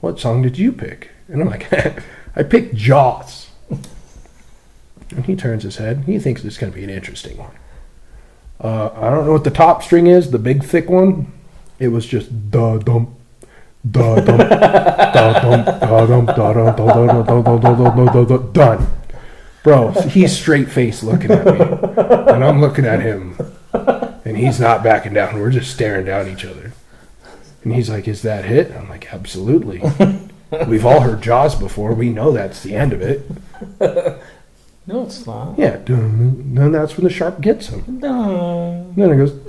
[0.00, 1.10] what song did you pick?
[1.28, 1.70] And I'm like,
[2.36, 3.43] I picked Jaws.
[5.14, 6.04] And he turns his head.
[6.06, 7.52] He thinks it's going to be an interesting one.
[8.60, 11.32] Uh, I don't know what the top string is, the big thick one.
[11.78, 13.14] It was just da dum,
[13.88, 18.24] da dum, da dum, da dum, da dum, da dum, da dum, da dum, da
[18.24, 18.86] dum, done.
[19.62, 23.36] Bro, he's straight faced looking at me, and I'm looking at him,
[23.72, 25.38] and he's not backing down.
[25.40, 26.72] We're just staring down each other.
[27.62, 29.82] And he's like, "Is that hit?" I'm like, "Absolutely."
[30.68, 31.94] We've all heard Jaws before.
[31.94, 33.28] We know that's the end of it.
[34.86, 35.58] No, it's not.
[35.58, 38.00] Yeah, dun, then that's when the sharp gets him.
[38.00, 38.92] No.
[38.94, 39.32] Then it goes.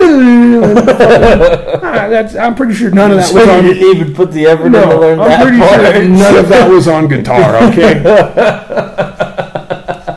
[1.82, 3.64] ah, that's, I'm pretty sure none of that So was you on.
[3.64, 5.80] didn't even put the effort in to learn I'm that pretty part.
[5.94, 7.56] sure none of that was on guitar.
[7.70, 7.98] Okay.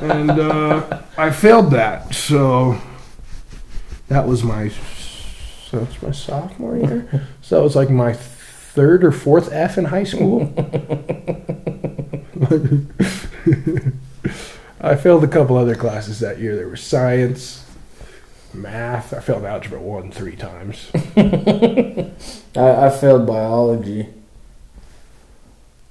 [0.10, 2.80] and uh, I failed that, so
[4.08, 4.70] that was my.
[5.70, 7.28] So it's my sophomore year.
[7.42, 10.46] So it was like my third or fourth F in high school.
[14.82, 16.56] I failed a couple other classes that year.
[16.56, 17.66] There was science,
[18.54, 20.90] Math, I failed algebra one three times.
[21.16, 22.12] I,
[22.56, 24.08] I failed biology.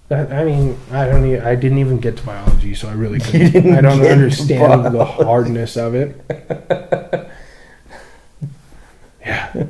[0.09, 1.25] That, I mean, I don't.
[1.27, 3.75] e I didn't even get to biology, so I really couldn't.
[3.75, 6.17] I don't understand the hardness of it.
[9.21, 9.67] Yeah,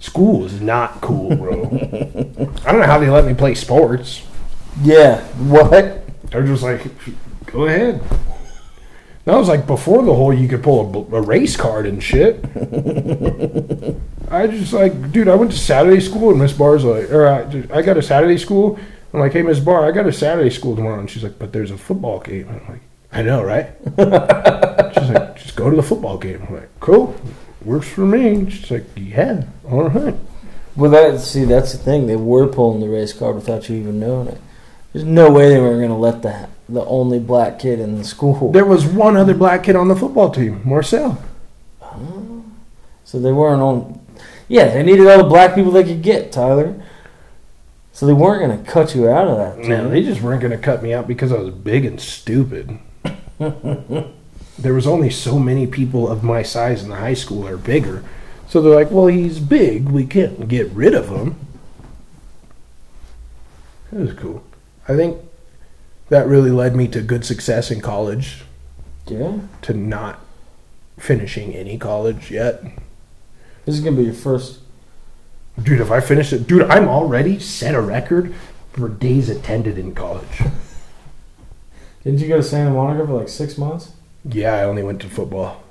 [0.00, 1.64] school is not cool, bro.
[1.64, 4.22] I don't know how they let me play sports.
[4.82, 5.22] Yeah.
[5.48, 6.04] What?
[6.30, 6.82] They're just like,
[7.46, 8.02] go ahead.
[9.28, 12.42] That was like before the whole you could pull a, a race card and shit.
[14.30, 17.66] I just like, dude, I went to Saturday school and Miss Barr's like, or uh,
[17.70, 18.78] I, I got a Saturday school.
[19.12, 20.98] I'm like, hey, Miss Barr, I got a Saturday school tomorrow.
[20.98, 22.48] And she's like, but there's a football game.
[22.48, 22.80] I'm like,
[23.12, 23.68] I know, right?
[24.94, 26.42] she's like, just go to the football game.
[26.48, 27.14] I'm like, cool.
[27.66, 28.48] Works for me.
[28.48, 30.14] She's like, yeah, all right.
[30.74, 32.06] Well, that see, that's the thing.
[32.06, 34.40] They were pulling the race card without you even knowing it.
[34.94, 38.04] There's no way they were going to let the the only black kid in the
[38.04, 38.52] school.
[38.52, 41.22] There was one other black kid on the football team, Marcel.
[41.80, 42.44] Oh.
[43.04, 44.00] So they weren't on.
[44.48, 46.82] Yeah, they needed all the black people they could get, Tyler.
[47.92, 49.66] So they weren't going to cut you out of that.
[49.66, 52.78] No, they just weren't going to cut me out because I was big and stupid.
[53.38, 58.04] there was only so many people of my size in the high school or bigger.
[58.48, 59.88] So they're like, well, he's big.
[59.88, 61.36] We can't get rid of him.
[63.92, 64.44] It was cool.
[64.86, 65.18] I think
[66.08, 68.42] that really led me to good success in college,
[69.06, 70.20] Yeah, to not
[70.98, 72.62] finishing any college yet.
[73.64, 74.60] this is going to be your first.
[75.62, 78.34] Dude, if I finish it, dude, I'm already set a record
[78.72, 80.42] for days attended in college.
[82.04, 83.92] Didn't you go to Santa Monica for like six months?
[84.24, 85.62] Yeah, I only went to football.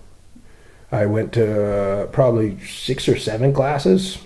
[0.92, 4.18] I went to uh, probably six or seven classes.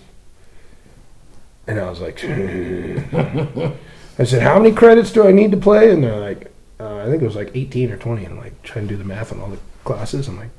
[1.68, 2.20] And I was like,
[4.20, 5.92] I said, how many credits do I need to play?
[5.92, 8.26] And they're like, uh, I think it was like 18 or 20.
[8.26, 10.28] And I'm like, trying to do the math on all the classes.
[10.28, 10.50] I'm like,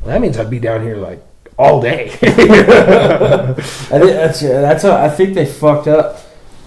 [0.00, 1.22] well, that means I'd be down here like
[1.58, 2.10] all day.
[2.22, 6.20] I think that's that's how I think they fucked up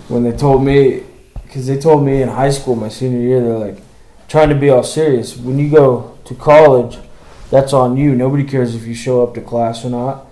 [0.10, 1.04] when they told me
[1.52, 3.78] because they told me in high school my senior year they're like
[4.28, 6.98] trying to be all serious when you go to college
[7.50, 10.26] that's on you nobody cares if you show up to class or not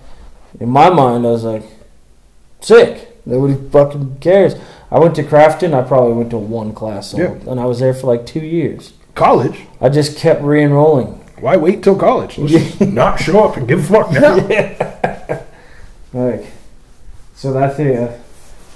[0.59, 1.63] in my mind I was like
[2.61, 4.55] sick nobody fucking cares
[4.91, 7.31] I went to Crafton I probably went to one class Yeah.
[7.47, 9.61] and I was there for like two years college?
[9.81, 11.07] I just kept re-enrolling
[11.39, 12.37] Why wait till college?
[12.37, 14.35] Let's just not show up and give a fuck now.
[14.49, 15.43] yeah.
[16.13, 16.45] like
[17.35, 18.19] so that's thing uh,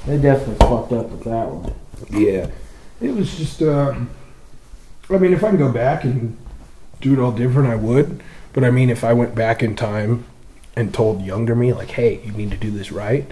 [0.06, 1.74] they definitely fucked up with that one.
[2.10, 2.48] Yeah,
[3.02, 3.62] it was just.
[3.62, 3.94] Uh,
[5.10, 6.38] I mean, if I can go back and
[7.02, 8.22] do it all different, I would.
[8.54, 10.26] But I mean, if I went back in time
[10.76, 13.30] and told younger me, like, "Hey, you need to do this right,"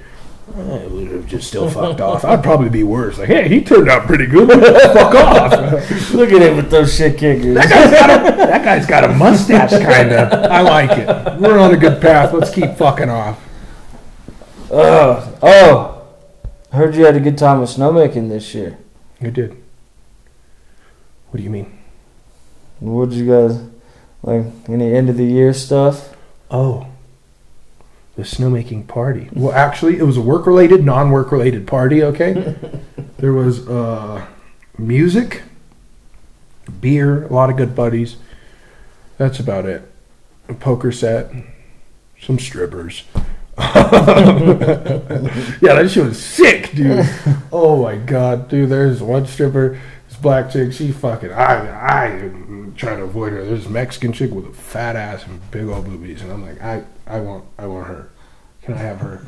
[0.55, 2.25] I would have just still fucked off.
[2.25, 3.17] I'd probably be worse.
[3.17, 4.49] Like, "Hey, he turned out pretty good.
[4.49, 7.55] Fuck off." Look at him with those shit kickers.
[7.55, 10.33] That guy's got a, that guy's got a mustache, kind of.
[10.51, 11.39] I like it.
[11.39, 12.33] We're on a good path.
[12.33, 13.39] Let's keep fucking off.
[14.69, 16.07] Uh, oh, oh!
[16.71, 18.77] I heard you had a good time with snowmaking this year.
[19.19, 19.51] You did.
[21.29, 21.77] What do you mean?
[22.79, 23.61] What did you guys
[24.23, 24.45] like?
[24.67, 26.15] Any end of the year stuff?
[26.49, 26.87] Oh,
[28.21, 29.29] the snowmaking party.
[29.33, 32.55] Well, actually, it was a work related, non work related party, okay?
[33.17, 34.25] there was uh,
[34.77, 35.41] music,
[36.79, 38.17] beer, a lot of good buddies.
[39.17, 39.91] That's about it.
[40.49, 41.31] A poker set,
[42.19, 43.03] some strippers.
[43.57, 43.73] yeah,
[45.59, 47.09] that shit was sick, dude.
[47.51, 48.69] oh my god, dude.
[48.69, 50.73] There's one stripper, this black chick.
[50.73, 51.31] She fucking.
[51.31, 52.09] I I
[52.81, 53.45] trying to avoid her.
[53.45, 56.59] There's a Mexican chick with a fat ass and big old boobies, and I'm like,
[56.61, 58.09] I I want I want her.
[58.63, 59.25] Can I have her?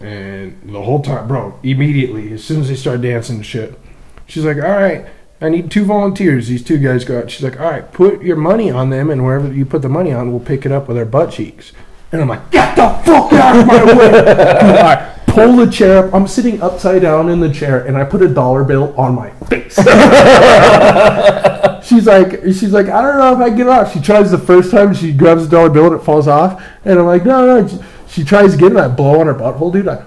[0.00, 3.78] And the whole time, bro, immediately as soon as they start dancing and shit,
[4.26, 5.06] she's like, all right.
[5.40, 6.46] I need two volunteers.
[6.46, 7.28] These two guys go out.
[7.28, 10.12] She's like, all right, put your money on them, and wherever you put the money
[10.12, 11.72] on, we'll pick it up with our butt cheeks.
[12.12, 15.11] And I'm like, get the fuck out of my way.
[15.26, 16.14] Pull the chair up.
[16.14, 19.30] I'm sitting upside down in the chair, and I put a dollar bill on my
[19.48, 19.76] face.
[21.86, 23.92] she's like, she's like, I don't know if I get off.
[23.92, 24.94] She tries the first time.
[24.94, 26.62] She grabs the dollar bill, and it falls off.
[26.84, 27.68] And I'm like, no, no.
[27.68, 29.88] She, she tries again, and I blow on her butthole, dude.
[29.88, 30.04] I,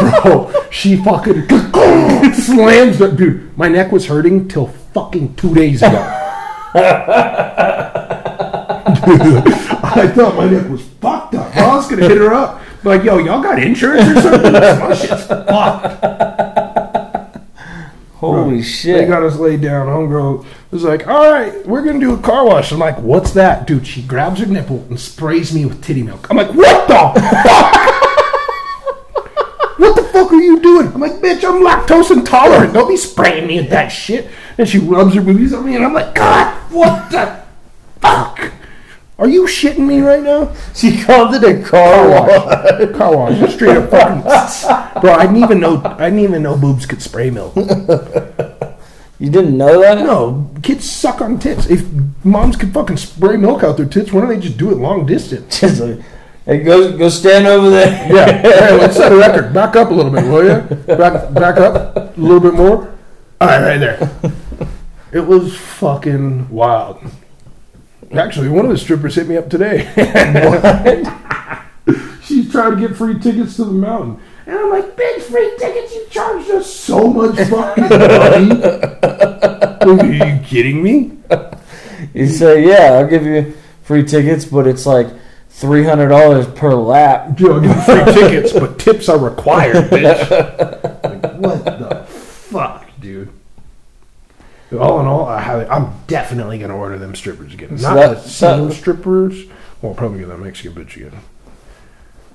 [0.22, 1.48] bro, she fucking
[2.32, 3.16] slams it.
[3.16, 6.20] Dude, my neck was hurting till fucking two days ago.
[9.04, 9.46] Dude,
[9.84, 11.54] I thought my neck was fucked up.
[11.56, 12.60] I was gonna hit her up.
[12.84, 14.52] Like, yo, y'all got insurance or something?
[14.52, 16.02] my shit's fucked.
[18.16, 18.96] Holy They shit!
[18.98, 19.86] They got us laid down.
[19.86, 22.72] Homegirl was like, all right, we're going to do a car wash.
[22.72, 23.66] I'm like, what's that?
[23.66, 26.28] Dude, she grabs her nipple and sprays me with titty milk.
[26.30, 27.14] I'm like, what the fuck?
[29.78, 30.88] what the fuck are you doing?
[30.88, 32.74] I'm like, bitch, I'm lactose intolerant.
[32.74, 34.28] Don't be spraying me with that shit.
[34.58, 37.42] And she rubs her boobies on me, and I'm like, God, what the
[38.00, 38.52] fuck?
[39.18, 40.54] Are you shitting me right now?
[40.74, 42.96] She called it a car wash.
[42.96, 44.22] Car wash, straight up fucking.
[45.00, 45.80] Bro, I didn't even know.
[45.84, 47.54] I didn't even know boobs could spray milk.
[47.56, 49.98] You didn't know that?
[49.98, 51.70] No, kids suck on tits.
[51.70, 51.86] If
[52.24, 55.06] moms could fucking spray milk out their tits, why don't they just do it long
[55.06, 55.60] distance?
[55.60, 56.00] Just like,
[56.44, 58.12] hey, go go stand over there.
[58.12, 58.42] Yeah.
[58.42, 59.54] Hey, let's set a record.
[59.54, 60.96] Back up a little bit, will you?
[60.96, 62.92] Back, back up a little bit more.
[63.40, 64.10] All right, right there.
[65.12, 67.00] It was fucking wild.
[68.12, 69.84] Actually, one of the strippers hit me up today.
[72.22, 74.20] She's trying to get free tickets to the mountain.
[74.46, 75.94] And I'm like, bitch, free tickets?
[75.94, 78.62] You charged us so much fucking money.
[79.84, 81.12] Are you kidding me?
[82.12, 85.08] You say, yeah, I'll give you free tickets, but it's like
[85.48, 87.34] three hundred dollars per lap.
[87.36, 90.90] Dude, I'll give you free tickets, but tips are required, bitch.
[91.04, 91.88] Like, what the fuck, dude?
[94.78, 97.76] All in all, I have, I'm definitely gonna order them strippers again.
[97.78, 99.44] So Not that- the same that- strippers.
[99.82, 101.12] Well, probably get that Mexican bitch again.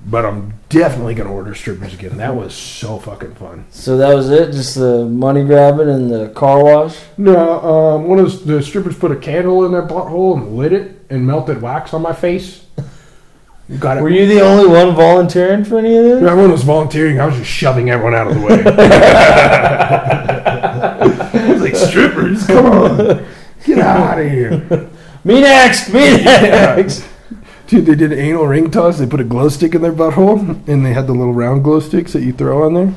[0.05, 2.15] But I'm definitely gonna order strippers again.
[2.17, 3.65] That was so fucking fun.
[3.71, 6.95] So that was it, just the money grabbing and the car wash.
[7.17, 11.01] No, um, one of the strippers put a candle in their butthole and lit it
[11.09, 12.63] and melted wax on my face.
[13.77, 14.01] Got it.
[14.03, 16.23] Were you the only one volunteering for any of this?
[16.23, 17.19] Everyone was volunteering.
[17.19, 18.63] I was just shoving everyone out of the way.
[21.79, 23.25] I was like, strippers, come on.
[23.65, 24.89] Get out of here.
[25.23, 25.89] Me next.
[25.93, 27.07] Me next.
[27.67, 28.97] Dude, they did an anal ring toss.
[28.97, 31.79] They put a glow stick in their butthole, and they had the little round glow
[31.79, 32.95] sticks that you throw on there.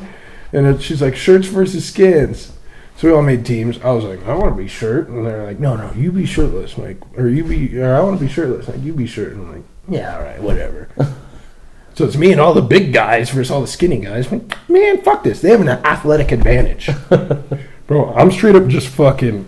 [0.53, 2.53] And it, she's like, shirts versus skins.
[2.97, 3.81] So we all made teams.
[3.81, 5.09] I was like, I want to be shirt.
[5.09, 6.77] And they're like, no, no, you be shirtless.
[6.77, 8.69] I'm like, or you be, or I want to be shirtless.
[8.69, 9.33] Like, you be shirt.
[9.33, 10.89] And I'm like, yeah, all right, whatever.
[11.95, 14.31] so it's me and all the big guys versus all the skinny guys.
[14.31, 15.41] I'm like, man, fuck this.
[15.41, 16.91] They have an athletic advantage.
[17.93, 19.47] Bro, I'm straight up just fucking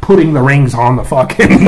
[0.00, 1.66] putting the rings on the fucking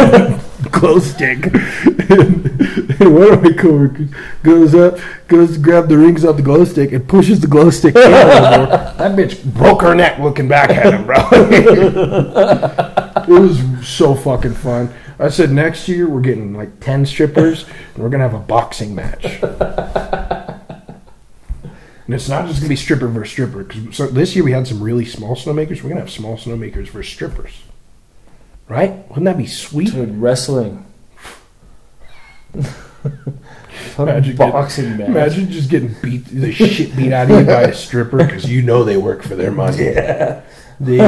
[0.70, 1.44] glow stick.
[1.44, 4.09] and one of my coworkers
[4.42, 7.68] goes up, goes to grab the rings off the glow stick, and pushes the glow
[7.68, 8.02] stick more.
[8.02, 11.18] That bitch broke her neck looking back at him, bro.
[11.33, 14.90] it was so fucking fun.
[15.18, 18.94] I said next year we're getting like ten strippers, and we're gonna have a boxing
[18.94, 19.38] match.
[22.10, 23.62] And it's not just gonna be stripper versus stripper.
[23.62, 25.80] Cause so this year we had some really small snowmakers.
[25.80, 27.52] We're gonna have small snowmakers versus strippers.
[28.66, 29.08] Right?
[29.10, 29.92] Wouldn't that be sweet?
[29.92, 30.86] Dude, wrestling.
[33.96, 35.08] Imagine boxing match.
[35.08, 38.62] Imagine just getting beat the shit beat out of you by a stripper because you
[38.62, 39.84] know they work for their money.
[39.84, 40.42] Yeah.
[40.80, 40.98] They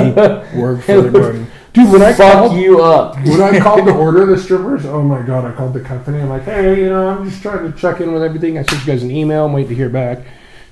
[0.54, 1.46] work for their money.
[1.72, 3.16] Dude, when I Fuck called, you up.
[3.16, 6.20] when I called to order the strippers, oh my god, I called the company.
[6.20, 8.56] I'm like, hey, you know, I'm just trying to check in with everything.
[8.56, 9.46] I sent you guys an email.
[9.46, 10.24] I'm waiting to hear back.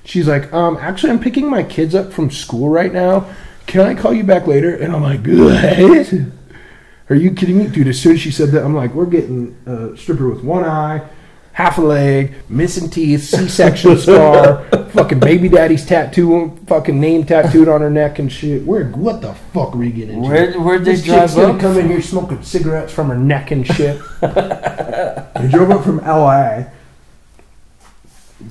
[0.03, 3.27] She's like, um, actually, I'm picking my kids up from school right now.
[3.67, 4.75] Can I call you back later?
[4.75, 6.13] And I'm like, what?
[7.09, 7.87] Are you kidding me, dude?
[7.87, 11.01] As soon as she said that, I'm like, we're getting a stripper with one eye,
[11.53, 17.81] half a leg, missing teeth, C-section scar, fucking baby daddy's tattoo, fucking name tattooed on
[17.81, 18.65] her neck and shit.
[18.65, 18.85] Where?
[18.89, 20.29] What the fuck are we getting into?
[20.29, 21.59] Where where'd they This drive up?
[21.59, 24.01] come in here smoking cigarettes from her neck and shit.
[24.21, 26.63] we drove up from LA.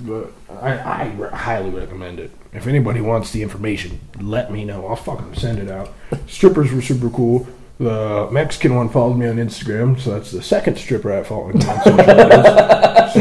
[0.03, 2.31] But I, I re- highly recommend it.
[2.53, 4.87] If anybody wants the information, let me know.
[4.87, 5.93] I'll fucking send it out.
[6.27, 7.47] Strippers were super cool.
[7.79, 11.63] The Mexican one followed me on Instagram, so that's the second stripper I followed on
[11.83, 13.13] social medias.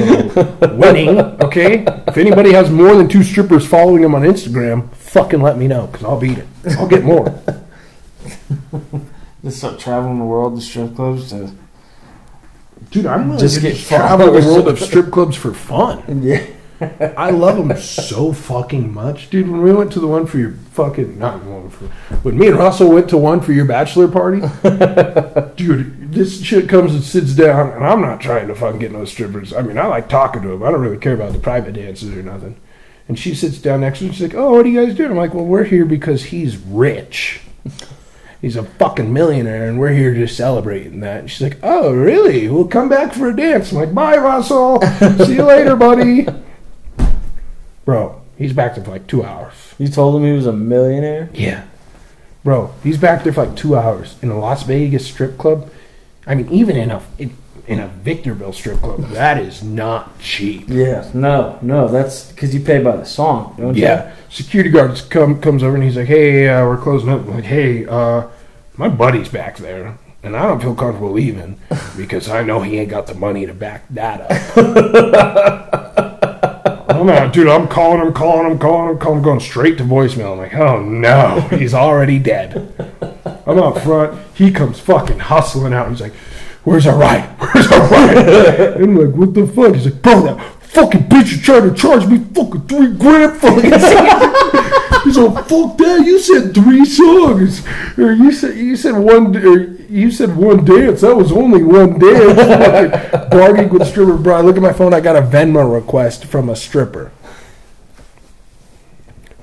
[0.60, 1.84] So winning, okay?
[2.08, 5.88] If anybody has more than two strippers following them on Instagram, fucking let me know,
[5.88, 6.48] because I'll beat it.
[6.78, 7.42] I'll get more.
[9.44, 11.52] Just start traveling the world to strip clubs to
[12.92, 16.22] Dude, I'm willing Just to get just travel the world of strip clubs for fun.
[16.24, 16.46] yeah.
[16.82, 19.50] I love them so fucking much, dude.
[19.50, 21.86] When we went to the one for your fucking not one for
[22.24, 24.40] when me and Russell went to one for your bachelor party,
[25.56, 29.04] dude, this shit comes and sits down, and I'm not trying to fucking get no
[29.04, 29.54] strippers.
[29.54, 30.64] I mean, I like talking to them.
[30.64, 32.56] I don't really care about the private dances or nothing.
[33.10, 34.12] And she sits down next to me.
[34.12, 36.58] She's like, "Oh, what are you guys doing?" I'm like, "Well, we're here because he's
[36.58, 37.42] rich."
[38.42, 41.20] He's a fucking millionaire, and we're here just celebrating that.
[41.20, 42.48] And she's like, "Oh, really?
[42.48, 44.82] We'll come back for a dance." I'm like, "Bye, Russell.
[45.26, 46.26] See you later, buddy."
[47.90, 49.74] Bro, he's back there for like two hours.
[49.80, 51.28] You told him he was a millionaire?
[51.34, 51.64] Yeah,
[52.44, 55.72] bro, he's back there for like two hours in a Las Vegas strip club.
[56.28, 57.36] I mean, even in a in,
[57.66, 60.66] in a Victorville strip club, that is not cheap.
[60.68, 61.10] Yeah.
[61.16, 63.82] No, no, that's because you pay by the song, don't you?
[63.82, 67.34] Yeah, security guards come comes over and he's like, "Hey, uh, we're closing up." I'm
[67.34, 68.28] like, "Hey, uh,
[68.78, 71.58] my buddy's back there, and I don't feel comfortable leaving
[71.98, 76.06] because I know he ain't got the money to back that up."
[77.08, 77.48] I'm dude.
[77.48, 80.34] I'm calling him, calling him, calling him, calling him, going straight to voicemail.
[80.34, 82.74] I'm like, "Oh no, he's already dead."
[83.46, 84.20] I'm out front.
[84.36, 85.90] He comes fucking hustling out.
[85.90, 86.14] He's like,
[86.64, 87.24] Where's our ride?
[87.40, 88.82] Where's our ride?
[88.82, 89.76] I'm like, what the fuck?
[89.76, 93.50] He's like, bro, that fucking bitch is trying to charge me fucking three grand for
[93.54, 95.04] it.
[95.04, 96.04] He's like, fuck that.
[96.06, 97.66] You said three songs,
[97.98, 101.02] or you said you said one, or you said one dance.
[101.02, 102.36] That was only one dance.
[102.36, 104.36] Fucking Bargaining with stripper, bro.
[104.36, 104.94] I look at my phone.
[104.94, 107.12] I got a Venmo request from a stripper.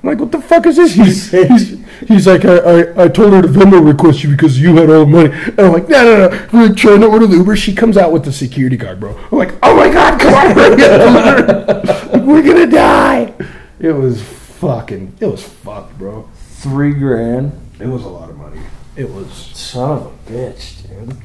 [0.03, 0.93] I'm like, what the fuck is this?
[0.95, 4.75] He's, he's, he's like, I, I, I told her to Venmo request you because you
[4.75, 5.29] had all the money.
[5.33, 6.47] And I'm like, no, no, no.
[6.53, 7.55] We're trying to order the Uber.
[7.55, 9.17] She comes out with the security guard, bro.
[9.31, 10.45] I'm like, oh my God, come on.
[12.27, 13.33] We're going to die.
[13.79, 16.29] It was fucking, it was fucked, bro.
[16.35, 17.51] Three grand.
[17.79, 18.61] It was a lot of money.
[18.97, 21.15] It was, Son of a bitch, dude.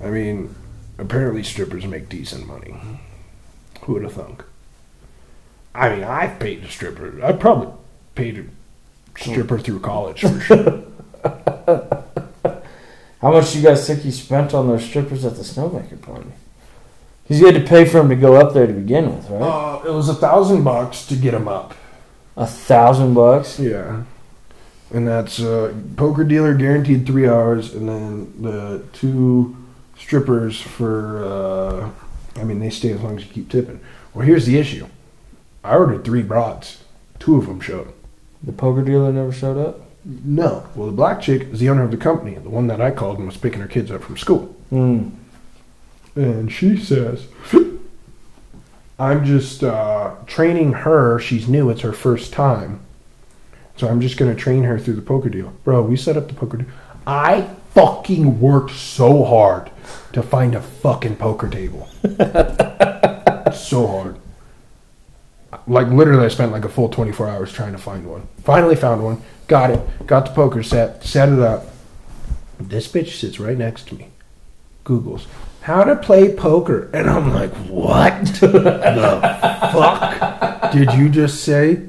[0.00, 0.54] I mean,
[0.96, 2.76] apparently strippers make decent money.
[3.82, 4.44] Who would have thunk?
[5.74, 7.20] I mean, I've paid a stripper.
[7.24, 7.74] I probably
[8.14, 8.44] paid a
[9.18, 10.82] stripper through college for sure.
[13.20, 16.30] How much do you guys think you spent on those strippers at the snowmaker party?
[17.24, 19.42] Because you had to pay for them to go up there to begin with, right?
[19.42, 21.74] Uh, it was a thousand bucks to get them up.
[22.36, 23.58] A thousand bucks.
[23.58, 24.04] Yeah,
[24.92, 29.56] and that's uh, poker dealer guaranteed three hours, and then the two
[29.98, 31.24] strippers for.
[31.24, 31.90] Uh,
[32.40, 33.80] I mean, they stay as long as you keep tipping.
[34.12, 34.86] Well, here's the issue.
[35.64, 36.84] I ordered three broads.
[37.18, 37.92] Two of them showed.
[38.42, 39.80] The poker dealer never showed up.
[40.04, 40.68] No.
[40.76, 43.18] Well, the black chick is the owner of the company, the one that I called
[43.18, 44.54] and was picking her kids up from school.
[44.70, 45.08] Hmm.
[46.14, 47.26] And she says,
[48.98, 51.18] I'm just uh, training her.
[51.18, 52.80] She's new, it's her first time.
[53.76, 55.52] So I'm just going to train her through the poker deal.
[55.64, 56.66] Bro, we set up the poker deal.
[57.06, 57.42] I
[57.74, 59.70] fucking worked so hard
[60.12, 61.88] to find a fucking poker table.
[63.52, 64.18] so hard.
[65.66, 68.26] Like, literally, I spent like a full 24 hours trying to find one.
[68.42, 69.22] Finally found one.
[69.46, 70.06] Got it.
[70.06, 71.04] Got the poker set.
[71.04, 71.66] Set it up.
[72.58, 74.08] This bitch sits right next to me.
[74.84, 75.26] Googles
[75.66, 76.88] how to play poker.
[76.94, 78.62] And I'm like, what the
[79.72, 81.88] fuck did you just say?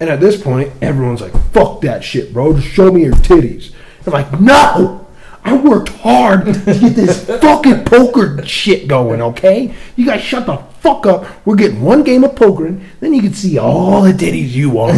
[0.00, 2.54] And at this point, everyone's like, fuck that shit, bro.
[2.54, 3.72] Just show me your titties.
[4.06, 5.06] I'm like, no!
[5.44, 9.74] I worked hard to get this fucking poker shit going, okay?
[9.96, 11.26] You guys shut the fuck up.
[11.46, 14.70] We're getting one game of poker, and then you can see all the titties you
[14.70, 14.96] want.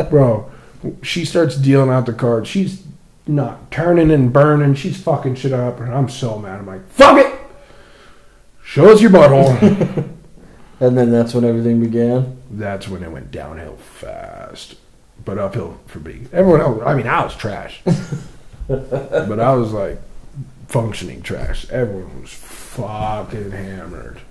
[0.10, 0.50] Bro,
[1.02, 2.48] she starts dealing out the cards.
[2.48, 2.84] She's
[3.26, 4.74] not turning and burning.
[4.74, 6.60] She's fucking shit up, and I'm so mad.
[6.60, 7.32] I'm like, fuck it.
[8.64, 10.08] Show us your butthole.
[10.82, 12.42] And then that's when everything began.
[12.50, 14.74] That's when it went downhill fast,
[15.24, 16.22] but uphill for me.
[16.32, 17.80] Everyone else, I mean, I was trash,
[18.66, 20.00] but I was like
[20.66, 21.70] functioning trash.
[21.70, 24.22] Everyone was fucking hammered.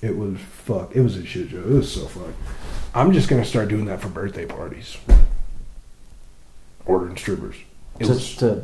[0.00, 0.94] It was fuck.
[0.94, 1.56] It was a shit show.
[1.58, 2.32] It was so fun.
[2.94, 4.96] I'm just gonna start doing that for birthday parties.
[6.86, 7.56] Ordering strippers.
[7.98, 8.62] It was to,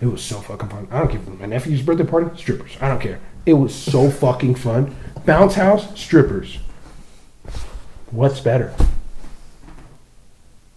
[0.00, 0.86] It was so fucking fun.
[0.92, 1.20] I don't care.
[1.34, 2.76] My nephew's birthday party, strippers.
[2.80, 3.18] I don't care.
[3.44, 4.94] It was so fucking fun.
[5.28, 6.56] Bounce house, strippers.
[8.10, 8.74] What's better?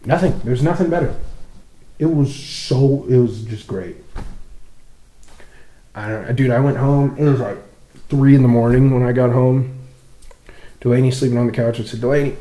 [0.03, 0.41] Nothing.
[0.43, 1.15] There's nothing better.
[1.99, 3.05] It was so.
[3.07, 3.95] It was just great.
[5.95, 6.51] I don't, dude.
[6.51, 7.15] I went home.
[7.17, 7.59] It was like
[8.09, 9.79] three in the morning when I got home.
[10.81, 11.79] Delaney sleeping on the couch.
[11.79, 12.35] I said, Delaney,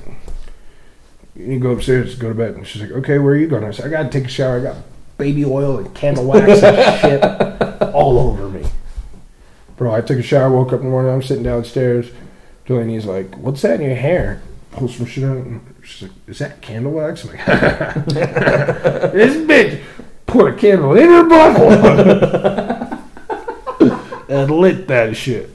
[1.37, 2.57] you need to go upstairs, go to bed.
[2.57, 3.63] And she's like, Okay, where are you going?
[3.63, 4.59] I said, I gotta take a shower.
[4.59, 4.77] I got
[5.17, 8.50] baby oil and candle wax and shit all over.
[9.81, 12.11] Bro, I took a shower, woke up in the morning, I'm sitting downstairs.
[12.67, 14.43] Delaney's like, What's that in your hair?
[14.73, 15.43] Pulls some shit out.
[15.83, 17.25] She's like, Is that candle wax?
[17.25, 17.47] I'm like,
[18.05, 19.81] This bitch
[20.27, 23.01] put a candle in her butthole
[24.29, 25.49] and lit that shit.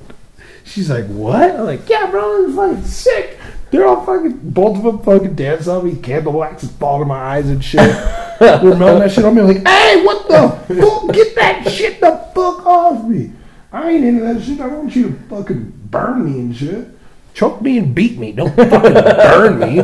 [0.63, 1.51] She's like, What?
[1.51, 3.37] I'm like, Yeah, bro, it's fucking sick.
[3.69, 5.97] They're all fucking, both of them fucking dance on me.
[6.01, 7.79] Candle wax is falling in my eyes and shit.
[8.41, 9.43] We're melting that shit on me.
[9.43, 10.49] like, hey, what the
[10.81, 11.13] fuck?
[11.13, 13.31] Get that shit the fuck off me.
[13.75, 14.61] I ain't into that shit.
[14.61, 16.87] I don't want you to fucking burn me and shit.
[17.33, 18.31] Choke me and beat me.
[18.31, 19.75] Don't fucking burn me.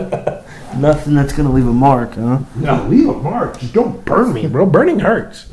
[0.78, 2.40] nothing that's gonna leave a mark, huh?
[2.56, 3.60] No, leave a mark.
[3.60, 4.66] Just don't burn me, bro.
[4.66, 5.52] Burning hurts.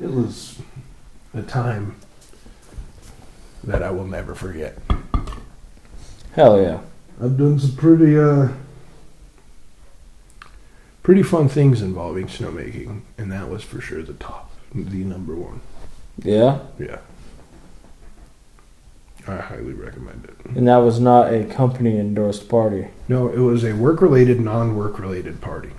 [0.00, 0.58] It was
[1.34, 1.96] a time
[3.62, 4.78] that I will never forget.
[6.32, 6.80] Hell yeah.
[7.22, 8.48] I've done some pretty uh
[11.02, 15.60] pretty fun things involving snowmaking, and that was for sure the top, the number one.
[16.22, 16.58] Yeah.
[16.78, 16.98] Yeah.
[19.26, 20.36] I highly recommend it.
[20.56, 22.88] And that was not a company endorsed party.
[23.08, 25.70] No, it was a work related, non work related party.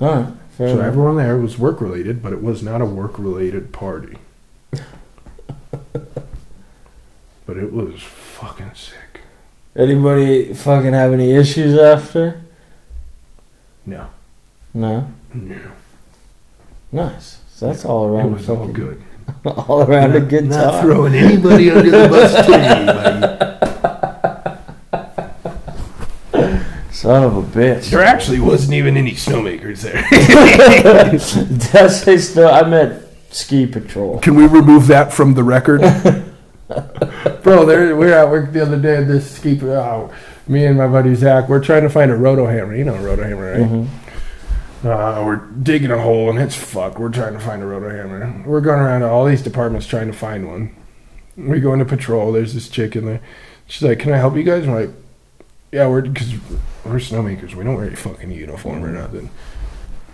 [0.00, 0.32] All right.
[0.56, 0.86] Fair So enough.
[0.86, 4.18] everyone there was work related, but it was not a work related party.
[4.70, 4.82] but
[7.56, 9.20] it was fucking sick.
[9.76, 12.40] Anybody fucking have any issues after?
[13.84, 14.08] No.
[14.74, 15.10] No.
[15.34, 15.56] No.
[16.92, 17.38] Nice.
[17.60, 18.28] So that's all around.
[18.30, 19.02] It was all good.
[19.44, 20.82] all around a good Not time.
[20.82, 22.86] throwing anybody under the bus today,
[26.32, 26.90] buddy.
[26.90, 27.90] Son of a bitch.
[27.90, 30.02] There actually wasn't even any snowmakers there.
[31.74, 32.48] That's say still.
[32.48, 34.20] I meant ski patrol.
[34.20, 35.82] Can we remove that from the record?
[37.42, 39.60] Bro, there, we were at work the other day at this ski.
[39.64, 40.10] Oh,
[40.48, 42.74] me and my buddy Zach, we're trying to find a roto hammer.
[42.74, 43.60] You know a roto hammer, right?
[43.60, 43.86] Mhm.
[44.82, 46.98] Uh, we're digging a hole and it's fuck.
[46.98, 48.42] We're trying to find a roto hammer.
[48.46, 50.74] We're going around to all these departments trying to find one.
[51.36, 52.32] We go into patrol.
[52.32, 53.20] There's this chick in there.
[53.66, 54.90] She's like, "Can I help you guys?" I'm like,
[55.70, 56.32] "Yeah, we're because
[56.84, 57.54] we're snowmakers.
[57.54, 59.30] We don't wear a fucking uniform or nothing."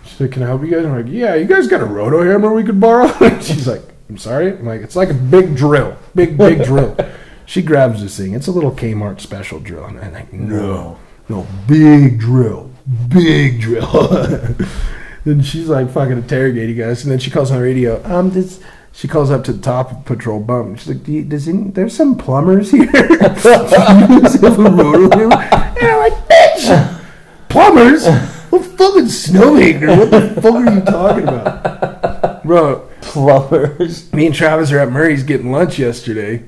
[0.03, 2.23] She's like, "Can I help you guys?" I'm like, "Yeah, you guys got a roto
[2.23, 3.07] hammer we could borrow?"
[3.41, 6.95] She's like, "I'm sorry." I'm like, "It's like a big drill, big big drill."
[7.45, 8.33] She grabs this thing.
[8.33, 10.99] It's a little Kmart special drill, and I'm like, "No,
[11.29, 12.69] no, big drill,
[13.09, 14.13] big drill."
[15.25, 18.01] and she's like fucking interrogating us, and then she calls on the radio.
[18.05, 18.61] Um, this.
[18.93, 20.79] She calls up to the top of patrol bump.
[20.79, 24.65] She's like, Do you, "Does any, there's some plumbers here?" Use of a?
[24.65, 27.03] And I'm like, "Bitch,
[27.47, 28.07] plumbers?
[28.49, 29.95] Well, fucking snowmaker.
[29.99, 34.11] What the fuck are you talking about, bro?" Plumbers.
[34.13, 36.43] me and Travis are at Murray's getting lunch yesterday.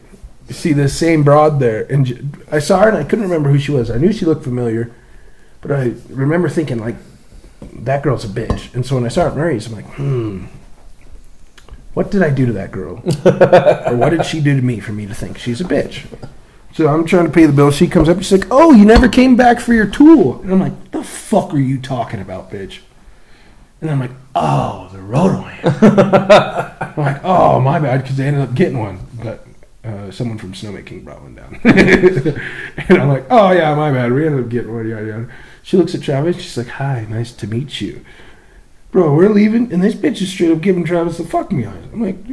[0.50, 3.72] See this same broad there, and I saw her and I couldn't remember who she
[3.72, 3.92] was.
[3.92, 4.92] I knew she looked familiar,
[5.62, 6.96] but I remember thinking like,
[7.74, 8.74] that girl's a bitch.
[8.74, 10.46] And so when I saw her at Murray's, I'm like, hmm,
[11.94, 14.92] what did I do to that girl, or what did she do to me for
[14.92, 16.06] me to think she's a bitch?
[16.74, 17.72] So I'm trying to pay the bill.
[17.72, 18.18] She comes up.
[18.18, 21.52] She's like, "Oh, you never came back for your tool." And I'm like, "The fuck
[21.54, 22.80] are you talking about, bitch?"
[23.82, 25.44] And I'm like, "Oh, the roto.
[25.64, 29.00] I'm like, oh, my bad, because they ended up getting one.
[29.24, 29.46] But
[29.84, 31.60] uh, someone from Snowmaking brought one down.
[31.64, 34.12] and I'm like, oh, yeah, my bad.
[34.12, 34.88] We ended up getting one.
[34.88, 35.30] Yada, yada.
[35.64, 36.38] She looks at Travis.
[36.38, 38.04] She's like, hi, nice to meet you.
[38.92, 39.72] Bro, we're leaving.
[39.72, 41.84] And this bitch is straight up giving Travis the fuck me eyes.
[41.94, 42.26] I'm like,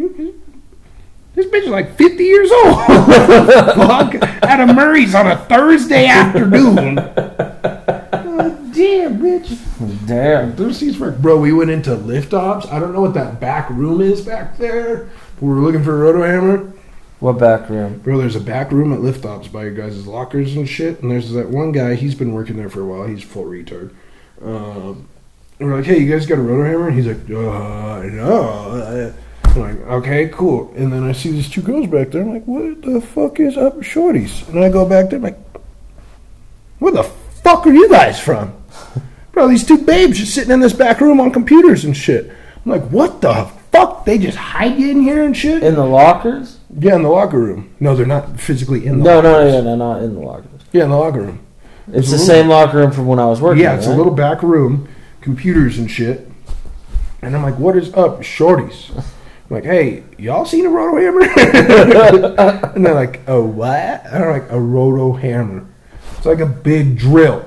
[1.36, 2.76] this bitch is like 50 years old.
[2.86, 4.14] fuck.
[4.14, 6.98] At a Murray's on a Thursday afternoon.
[6.98, 10.06] Oh, damn, bitch.
[10.06, 10.56] Damn.
[10.56, 11.38] Those seats were, bro.
[11.38, 12.66] We went into lift ops.
[12.68, 15.10] I don't know what that back room is back there.
[15.40, 16.72] We were looking for a roto hammer.
[17.18, 17.98] What back room?
[18.00, 21.00] Bro, there's a back room at lift ops by your guys' lockers and shit.
[21.00, 21.94] And there's that one guy.
[21.94, 23.06] He's been working there for a while.
[23.06, 23.94] He's full retard.
[24.42, 25.08] Um,
[25.58, 26.88] we're like, hey, you guys got a roto hammer?
[26.88, 29.14] And he's like, uh, no.
[29.44, 30.74] I'm like, okay, cool.
[30.76, 32.20] And then I see these two girls back there.
[32.20, 34.46] I'm like, what the fuck is up, shorties?
[34.50, 35.16] And I go back there.
[35.16, 35.38] I'm like,
[36.80, 38.54] where the fuck are you guys from?
[39.32, 42.30] Bro, these two babes just sitting in this back room on computers and shit.
[42.64, 44.04] I'm like, what the fuck?
[44.04, 45.62] They just hide you in here and shit?
[45.62, 46.58] In the lockers?
[46.78, 47.74] yeah, in the locker room.
[47.80, 49.52] No, they're not physically in the No, no, lockers.
[49.52, 50.60] no, no, not in the lockers.
[50.72, 51.40] Yeah, in the locker room.
[51.92, 53.62] It's the little- same locker room from when I was working.
[53.62, 54.88] Yeah, it's a little back room,
[55.20, 56.30] computers and shit.
[57.22, 58.94] And I'm like, what is up, shorties?
[58.96, 59.02] I'm
[59.56, 61.22] like, hey, y'all seen a roto hammer?
[62.74, 64.04] and they're like, a what?
[64.06, 65.66] And I'm like, a roto hammer.
[66.16, 67.46] It's like a big drill.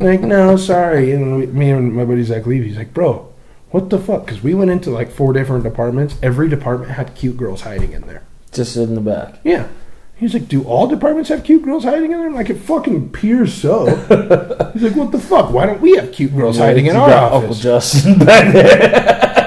[0.00, 1.12] I'm like, no, sorry.
[1.12, 2.64] And me and my buddy Zach leave.
[2.64, 3.32] He's like, bro,
[3.74, 4.24] what the fuck?
[4.24, 6.14] Because we went into like four different departments.
[6.22, 8.22] Every department had cute girls hiding in there.
[8.52, 9.40] Just in the back.
[9.42, 9.66] Yeah.
[10.14, 12.28] He's like, do all departments have cute girls hiding in there?
[12.28, 13.86] I'm like, it fucking appears so.
[14.74, 15.50] He's like, what the fuck?
[15.50, 17.62] Why don't we have cute girls hiding in You our got Uncle office?
[17.64, 19.40] Justin back there.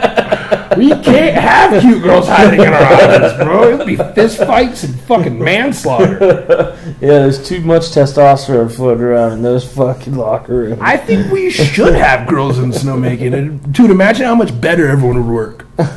[0.77, 3.63] We can't have cute girls hiding in our office, bro.
[3.73, 6.73] It'll be fist fights and fucking manslaughter.
[6.99, 10.79] Yeah, there's too much testosterone floating around in those fucking locker rooms.
[10.81, 13.33] I think we should have girls in snowmaking.
[13.37, 15.67] And, dude, imagine how much better everyone would work.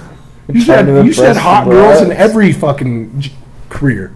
[0.53, 3.33] You should have, you should have hot girls in every fucking j-
[3.69, 4.13] career.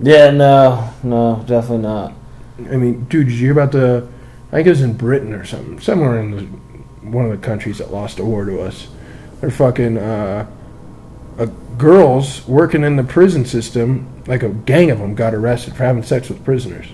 [0.00, 2.12] Yeah, no, no, definitely not.
[2.58, 4.06] I mean, dude, did you hear about the?
[4.52, 6.46] I think it was in Britain or something, somewhere in the,
[7.12, 8.88] one of the countries that lost a war to us.
[9.40, 10.46] They're fucking uh,
[11.38, 11.46] uh,
[11.76, 14.22] girls working in the prison system.
[14.26, 16.86] Like a gang of them got arrested for having sex with prisoners.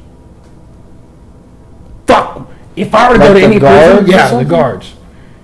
[2.07, 2.49] Fuck!
[2.77, 4.95] If I were to go to any prison, yeah, the guards.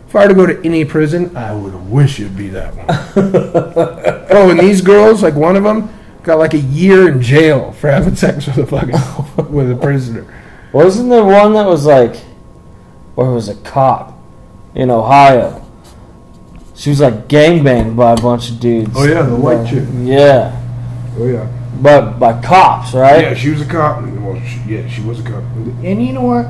[0.06, 2.86] If I were to go to any prison, I would wish it'd be that one.
[4.30, 5.90] oh, and these girls, like one of them,
[6.22, 10.26] got like a year in jail for having sex with a fucking with a prisoner.
[10.72, 12.16] Wasn't there one that was like,
[13.16, 14.07] or it was a cop
[14.78, 15.64] in Ohio?
[16.74, 18.90] She was like gangbanged by a bunch of dudes.
[18.94, 19.84] Oh, yeah, the white chick.
[20.02, 20.54] Yeah,
[21.18, 21.50] Oh yeah,
[21.82, 23.20] but by cops, right?
[23.22, 23.34] yeah.
[23.34, 24.02] She was a cop.
[24.02, 25.42] Well, she, yeah, she was a cop.
[25.82, 26.46] And you know what?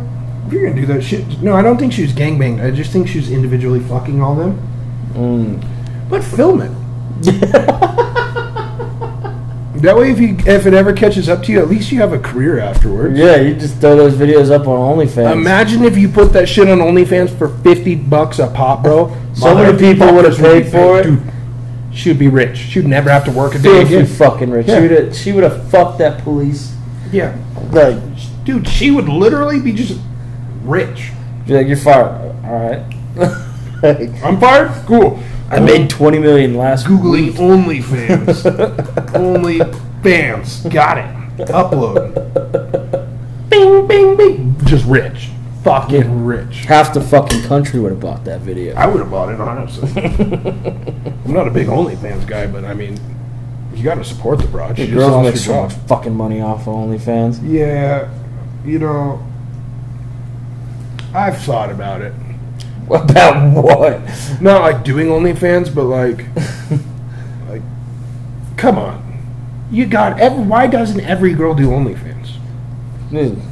[0.46, 2.62] If you're gonna do that shit, no, I don't think she was gangbanged.
[2.62, 4.60] I just think she was individually fucking all them.
[5.14, 5.64] Mm.
[6.10, 6.70] But film it.
[9.80, 12.12] That way, if you if it ever catches up to you, at least you have
[12.12, 13.18] a career afterwards.
[13.18, 15.32] Yeah, you just throw those videos up on OnlyFans.
[15.32, 19.16] Imagine if you put that shit on OnlyFans for fifty bucks a pop, bro.
[19.34, 21.04] So many people would have paid for it.
[21.04, 21.22] Dude,
[21.92, 22.56] she would be rich.
[22.58, 24.06] She would never have to work a day again.
[24.06, 24.66] fucking rich.
[24.66, 24.76] Yeah.
[24.76, 25.16] She would have.
[25.16, 26.74] She would have fucked that police.
[27.12, 27.34] Yeah,
[27.70, 27.96] Like,
[28.44, 29.98] dude, she would literally be just
[30.62, 31.10] rich.
[31.46, 32.34] be like, you're fired.
[32.44, 32.82] All right.
[34.22, 34.70] I'm fired.
[34.86, 35.18] Cool.
[35.50, 37.38] I made twenty million last googling week.
[39.14, 39.58] Only
[40.02, 41.48] Fans, Got it.
[41.48, 42.14] Upload.
[43.48, 44.56] Bing, bing, bing.
[44.64, 45.30] Just rich.
[45.64, 46.64] Fucking rich.
[46.66, 48.74] Half the fucking country would have bought that video.
[48.76, 49.88] I would have bought it honestly.
[50.04, 52.98] I'm not a big OnlyFans guy, but I mean,
[53.74, 54.76] you got to support the broad.
[54.76, 57.40] The girls make so much fucking money off of OnlyFans.
[57.42, 58.10] Yeah,
[58.64, 59.24] you know,
[61.14, 62.12] I've thought about it.
[63.10, 64.00] About what?
[64.40, 66.24] Not like doing OnlyFans, but like,
[67.48, 67.62] like,
[68.56, 69.04] come on,
[69.70, 70.18] you got.
[70.18, 72.36] Every, why doesn't every girl do OnlyFans?
[73.10, 73.42] Dude.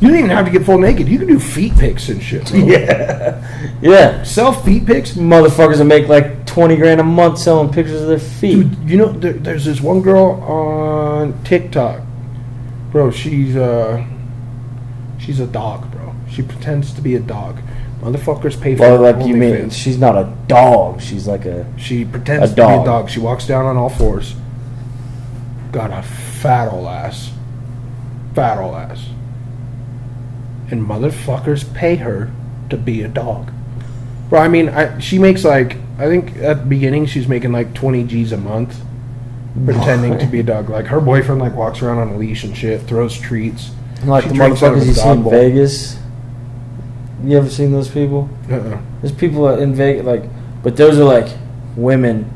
[0.00, 1.08] You don't even have to get full naked.
[1.08, 2.50] You can do feet pics and shit.
[2.50, 2.60] Bro.
[2.66, 3.76] Yeah.
[3.82, 4.22] Yeah.
[4.22, 5.12] Sell feet pics.
[5.12, 8.54] Motherfuckers that make like 20 grand a month selling pictures of their feet.
[8.54, 12.00] Dude, you know, there, there's this one girl on TikTok,
[12.92, 13.10] bro.
[13.10, 14.04] She's uh,
[15.18, 16.14] she's a dog, bro.
[16.30, 17.60] She pretends to be a dog.
[18.00, 19.72] Motherfuckers pay for Well, like you mean, OnlyFans.
[19.72, 21.00] she's not a dog.
[21.02, 21.66] She's like a.
[21.78, 22.82] She pretends A to be dog.
[22.82, 23.10] a dog.
[23.10, 24.34] She walks down on all fours.
[25.72, 27.30] Got a fat ol' ass.
[28.34, 29.06] Fat ol' ass.
[30.70, 32.30] And motherfuckers pay her
[32.70, 33.52] to be a dog.
[34.30, 37.74] Bro, I mean, I, she makes like, I think at the beginning she's making like
[37.74, 38.80] 20 G's a month
[39.66, 40.70] pretending to be a dog.
[40.70, 43.72] Like her boyfriend like walks around on a leash and shit, throws treats.
[44.04, 45.32] Like She the drinks out of motherfuckers a you see dog in bowl.
[45.32, 45.98] Vegas.
[47.24, 48.28] You ever seen those people?
[48.50, 48.80] Uh-uh.
[49.00, 50.24] There's people in Vegas, like,
[50.62, 51.28] but those are like
[51.76, 52.30] women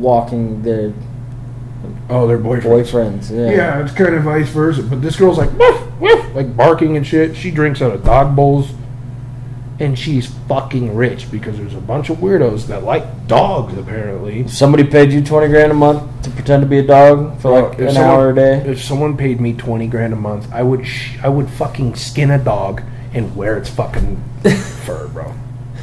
[0.00, 0.92] walking their
[2.08, 2.86] Oh, their boyfriend.
[2.86, 3.30] boyfriends.
[3.30, 3.50] Yeah.
[3.56, 4.82] Yeah, it's kind of vice versa.
[4.82, 7.36] But this girl's like, woof, woof, like barking and shit.
[7.36, 8.70] She drinks out of dog bowls.
[9.78, 14.48] And she's fucking rich because there's a bunch of weirdos that like dogs, apparently.
[14.48, 17.74] Somebody paid you 20 grand a month to pretend to be a dog for like
[17.74, 20.62] If an someone- hour a day, If someone paid me 20 grand a month, I
[20.62, 22.80] would sh- I would fucking skin a dog
[23.12, 24.22] and wear its fucking
[24.84, 25.34] fur, bro.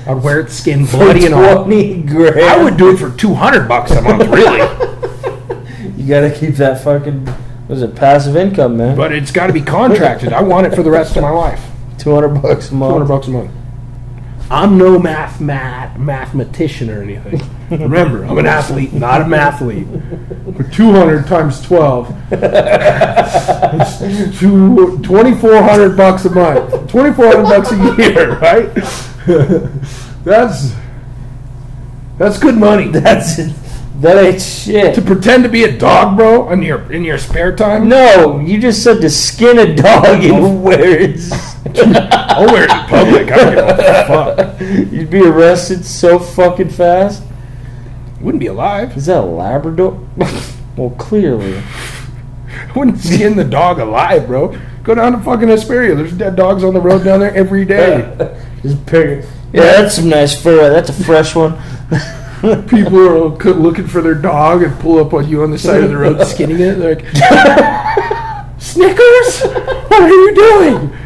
[0.05, 1.63] I'd wear its skin bloody and all.
[1.65, 2.39] 20 grand.
[2.41, 4.59] I would do it for 200 bucks a month, really.
[5.97, 7.29] You gotta keep that fucking.
[7.69, 8.97] Was it passive income, man?
[8.97, 10.33] but it's got to be contracted.
[10.33, 11.63] I want it for the rest of my life.
[11.99, 12.91] 200 bucks a month.
[12.91, 13.51] 200 bucks a month.
[14.51, 17.39] I'm no math, math mathematician or anything.
[17.81, 19.87] Remember, I'm an athlete, not a mathlete.
[20.55, 26.69] For 200 times 12, it's two- 2,400 bucks a month.
[26.91, 28.69] 2,400 bucks a year, right?
[30.23, 30.73] that's
[32.17, 32.87] that's good money.
[32.89, 33.37] That's.
[33.97, 34.95] That ain't shit.
[34.95, 37.87] To pretend to be a dog, bro, in your in your spare time.
[37.87, 40.51] No, you just said to skin a dog and oh.
[40.51, 41.19] wear it.
[42.11, 43.31] I'll wear it in public.
[43.31, 44.59] I don't give a fuck.
[44.91, 47.23] You'd be arrested so fucking fast.
[48.23, 48.95] Wouldn't be alive.
[48.95, 49.99] Is that a Labrador?
[50.77, 51.57] well, clearly.
[51.57, 54.57] I wouldn't skin the dog alive, bro.
[54.83, 55.93] Go down to fucking Hesperia.
[55.93, 58.37] There's dead dogs on the road down there every day.
[58.61, 59.25] Just pick.
[59.51, 60.69] Yeah, that's some nice fur.
[60.69, 61.57] That's a fresh one.
[62.67, 65.89] People are looking for their dog and pull up on you on the side of
[65.89, 66.75] the road skinning it.
[66.75, 69.41] They're like, Snickers?
[69.43, 70.97] What are you doing?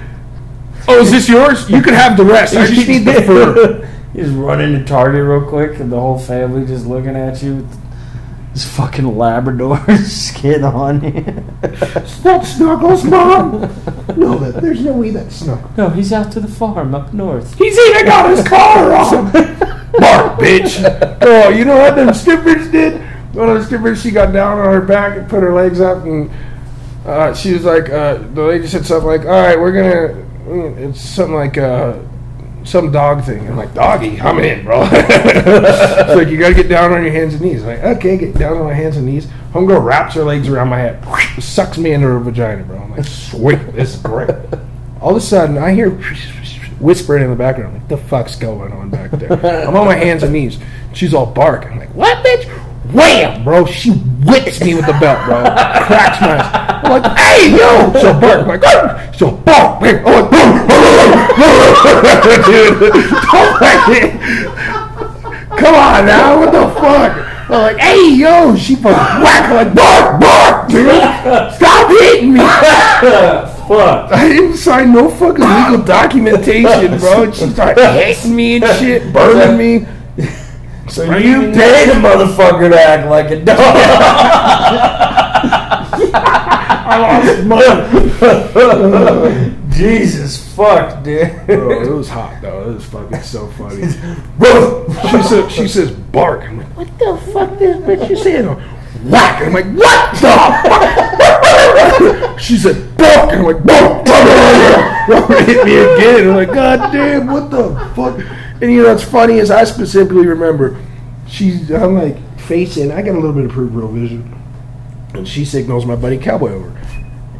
[0.87, 1.67] Oh, is this yours?
[1.69, 2.55] You can have the rest.
[2.55, 3.96] I just need the fur.
[4.17, 8.51] Just run into Target real quick, and the whole family just looking at you with
[8.51, 11.21] this fucking Labrador skin on you.
[11.61, 13.61] That Snuggles, Mom?
[14.17, 15.77] No, there's no way that's Snuggles.
[15.77, 17.55] no, he's out to the farm up north.
[17.59, 19.31] He's even got his collar on.
[19.99, 21.17] Bark, bitch.
[21.21, 22.99] Oh, you know what them strippers did?
[23.35, 26.03] One of the strippers, she got down on her back and put her legs up,
[26.05, 26.31] and
[27.05, 31.01] uh, she was like, uh, the lady said something like, "All right, we're gonna." It's
[31.01, 31.99] something like uh,
[32.67, 33.47] some dog thing.
[33.47, 37.33] I'm like, "Doggy, I'm in, bro." It's like you gotta get down on your hands
[37.33, 37.61] and knees.
[37.63, 39.27] I'm like, okay, get down on my hands and knees.
[39.53, 41.03] Homegirl wraps her legs around my head,
[41.41, 42.77] sucks me into her vagina, bro.
[42.77, 44.29] I'm like, sweet, this is great.
[45.01, 45.91] All of a sudden, I hear
[46.79, 47.73] whispering in the background.
[47.73, 49.31] Like, the fuck's going on back there?
[49.67, 50.59] I'm on my hands and knees.
[50.93, 51.65] She's all bark.
[51.65, 52.45] I'm like, what, bitch?
[52.93, 53.65] Wham, bro.
[53.65, 55.43] She whips me with the belt, bro.
[55.85, 56.83] Cracks my ass.
[56.83, 57.91] I'm like, hey, yo.
[57.99, 58.41] She'll bark.
[58.41, 59.81] I'm like, "Arr!" she'll bark.
[59.81, 60.66] I'm like,
[61.37, 62.93] dude,
[63.31, 63.57] don't.
[65.57, 67.25] Come on now, what the fuck?
[67.49, 68.55] I'm like, hey, yo.
[68.55, 69.49] She fucking whack.
[69.49, 70.89] I'm like, bark, bark, dude.
[71.55, 72.39] Stop hitting me.
[72.39, 74.11] Fuck.
[74.11, 77.23] I didn't sign no fucking legal documentation, bro.
[77.23, 79.85] And she started hitting me and shit, burning me.
[80.89, 83.57] So you paid a motherfucker to act like a dog.
[86.89, 87.65] I lost money.
[89.77, 91.45] Jesus fuck, dude.
[91.45, 92.71] Bro, it was hot though.
[92.71, 93.83] It was fucking so funny.
[94.39, 96.41] Bro, she said she says bark.
[96.43, 98.47] I'm like, what the fuck this bitch is saying?
[99.09, 99.43] Whack.
[99.43, 100.33] I'm like, what the
[102.25, 102.39] fuck?
[102.39, 103.31] she said bark.
[103.33, 104.07] I'm like, bark.
[105.45, 106.29] hit me again.
[106.29, 108.19] I'm like, god damn, what the fuck?
[108.59, 110.83] And you know what's funny is I specifically remember
[111.27, 114.33] she's I'm like facing I got a little bit of peripheral vision.
[115.13, 116.86] And she signals my buddy Cowboy over.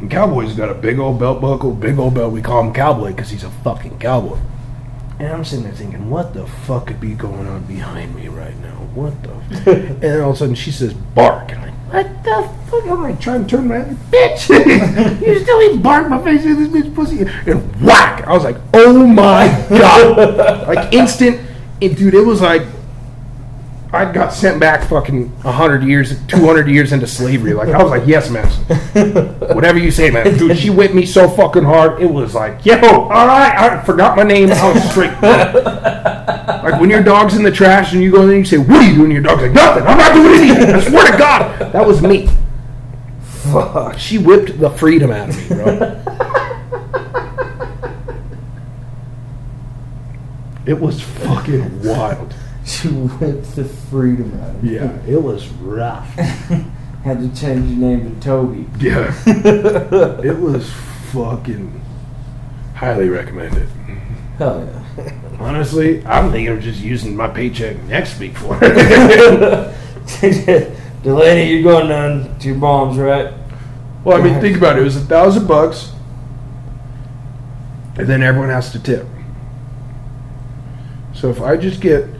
[0.00, 2.32] And Cowboy's got a big old belt buckle, big old belt.
[2.32, 4.38] We call him Cowboy because he's a fucking cowboy.
[5.18, 8.56] And I'm sitting there thinking, what the fuck could be going on behind me right
[8.58, 8.76] now?
[8.94, 9.30] What the?
[9.66, 11.50] And then all of a sudden she says, bark.
[11.50, 12.84] And I'm like, what the fuck?
[12.86, 14.48] I'm like trying to turn around, bitch!
[15.26, 17.22] you still ain't bark my face in this bitch pussy.
[17.50, 18.26] And whack!
[18.28, 20.68] I was like, oh my god!
[20.68, 21.40] like instant,
[21.80, 22.14] it, dude.
[22.14, 22.62] It was like
[23.90, 27.54] I got sent back fucking 100 years, 200 years into slavery.
[27.54, 28.46] Like, I was like, yes, man.
[29.54, 30.36] Whatever you say, man.
[30.36, 32.02] Dude, she whipped me so fucking hard.
[32.02, 33.56] It was like, yo, all right.
[33.56, 34.50] I forgot my name.
[34.52, 35.10] I was straight.
[35.22, 38.58] like, when your dog's in the trash and you go in there and you say,
[38.58, 39.10] what are you doing?
[39.10, 39.84] Your dog's like, nothing.
[39.84, 40.74] I'm not doing anything.
[40.74, 41.72] I swear to God.
[41.72, 42.28] That was me.
[43.22, 43.98] Fuck.
[43.98, 45.66] She whipped the freedom out of me, bro.
[50.66, 52.34] it was fucking wild.
[52.68, 54.74] She whipped the freedom me.
[54.74, 56.14] Yeah, it was rough.
[57.02, 58.66] Had to change your name to Toby.
[58.78, 59.14] Yeah.
[59.26, 60.70] it was
[61.10, 61.80] fucking
[62.74, 63.68] highly recommended.
[64.36, 65.12] Hell yeah.
[65.40, 69.74] Honestly, I'm thinking of just using my paycheck next week for it.
[71.02, 73.32] Delaney, you're going down to your mom's, right?
[74.04, 74.80] well, I mean, think about it.
[74.80, 75.92] It was a thousand bucks,
[77.96, 79.06] and then everyone has to tip.
[81.14, 82.17] So if I just get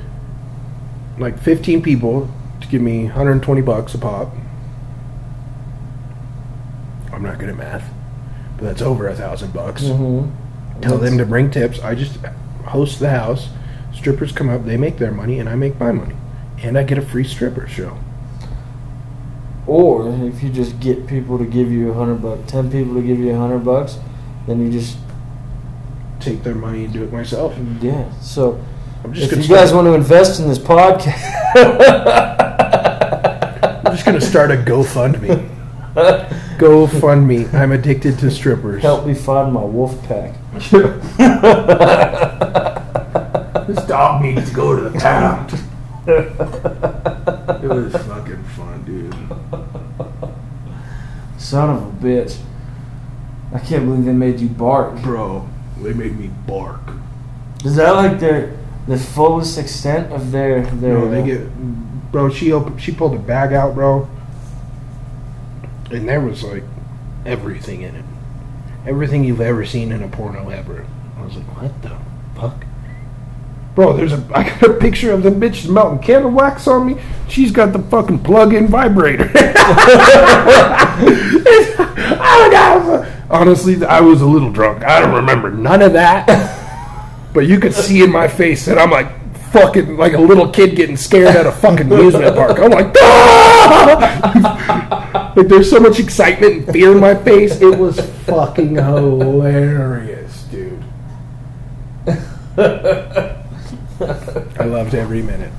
[1.19, 4.33] like 15 people to give me 120 bucks a pop,
[7.13, 7.91] I'm not good at math,
[8.57, 9.83] but that's over a thousand bucks.
[9.85, 10.81] Mm-hmm.
[10.81, 11.81] tell them to bring tips.
[11.81, 12.17] I just
[12.67, 13.49] host the house.
[13.95, 16.15] Strippers come up, they make their money, and I make my money,
[16.63, 17.99] and I get a free stripper show.
[19.67, 23.03] Or if you just get people to give you a hundred bucks, ten people to
[23.03, 23.99] give you a hundred bucks,
[24.47, 24.97] then you just
[26.21, 27.55] Take their money and do it myself.
[27.81, 28.11] yeah.
[28.21, 28.61] So
[29.05, 31.23] I'm just if gonna you guys want to invest in this podcast,
[33.87, 35.49] I'm just gonna start a GoFundMe.
[36.59, 37.55] GoFundMe.
[37.55, 38.83] I'm addicted to strippers.
[38.83, 40.35] help me find my wolf pack.
[43.69, 45.53] This dog needs to go to the pound.
[47.63, 49.15] it was fucking fun, dude.
[51.39, 52.39] Son of a bitch!
[53.53, 55.03] I can't believe they made you bark.
[55.03, 55.47] Bro,
[55.83, 56.81] they made me bark.
[57.63, 58.58] Is that like their
[58.89, 60.95] the fullest extent of their their?
[60.95, 62.31] No, they get, bro.
[62.31, 64.09] She opened, she pulled a bag out, bro,
[65.91, 66.65] and there was like
[67.27, 68.05] everything in it,
[68.87, 70.87] everything you've ever seen in a porno ever.
[71.19, 71.97] I was like, what the
[72.35, 72.65] fuck,
[73.75, 73.95] bro?
[73.95, 77.01] There's a, I got a picture of the bitch melting candle wax on me.
[77.29, 79.31] She's got the fucking plug-in vibrator.
[82.21, 83.15] oh, no.
[83.31, 84.83] Honestly, I was a little drunk.
[84.83, 86.58] I don't remember none of that.
[87.39, 89.07] But you could see in my face that I'm like
[89.53, 92.59] fucking like a little kid getting scared at a fucking amusement park.
[92.59, 94.13] I'm like, "Ah!"
[95.37, 97.61] like there's so much excitement and fear in my face.
[97.61, 100.83] It was fucking hilarious, dude.
[102.59, 103.37] I
[104.65, 105.53] loved every minute.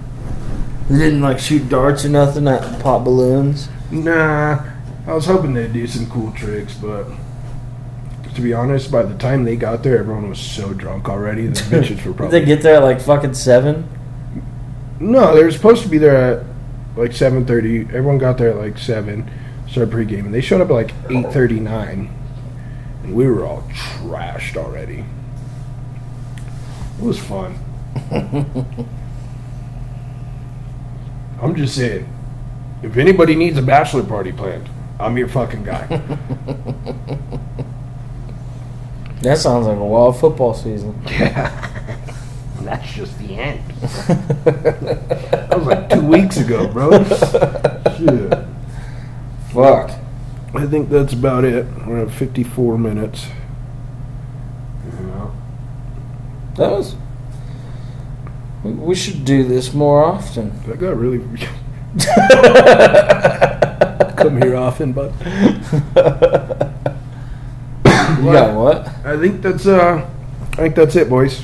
[0.90, 2.44] They didn't like shoot darts or nothing.
[2.44, 3.70] Not pop balloons.
[3.90, 4.66] Nah,
[5.08, 7.08] I was hoping they'd do some cool tricks, but
[8.36, 11.48] to be honest, by the time they got there, everyone was so drunk already.
[11.48, 12.40] The bitches were probably.
[12.40, 13.88] Did they get there at like fucking seven?
[15.00, 16.46] No, they were supposed to be there at
[16.96, 17.82] like seven thirty.
[17.82, 19.30] Everyone got there at like seven.
[19.68, 22.10] Started pregame, and they showed up at like eight thirty nine,
[23.04, 25.06] and we were all trashed already.
[26.98, 27.58] It was fun.
[31.42, 32.12] I'm just saying,
[32.84, 34.68] if anybody needs a bachelor party planned,
[35.00, 35.86] I'm your fucking guy.
[39.22, 41.02] That sounds like a wild football season.
[42.60, 43.64] And that's just the end.
[43.72, 46.92] that was like two weeks ago, bro.
[47.98, 48.34] Shit.
[49.54, 49.92] Fuck.
[50.54, 51.66] I think that's about it.
[51.88, 53.28] We're at 54 minutes.
[54.86, 55.30] Yeah.
[56.58, 56.96] That was.
[58.66, 60.52] we- We should do this more often.
[60.70, 61.20] I got really.
[64.18, 65.14] Come here often, but
[68.20, 68.88] You got what?
[69.06, 70.10] I think that's uh,
[70.54, 71.42] I think that's it, boys.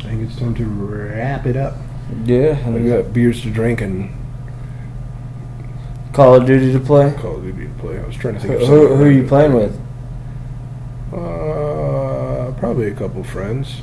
[0.00, 1.74] I think it's time to wrap it up.
[2.24, 2.62] Yeah.
[2.66, 4.14] I got beers to drink and
[6.12, 7.14] Call of Duty to play.
[7.18, 7.98] Call of Duty to play.
[7.98, 9.80] I was trying to Who, think of who, something who are you playing with?
[11.12, 13.80] Uh, probably a couple friends.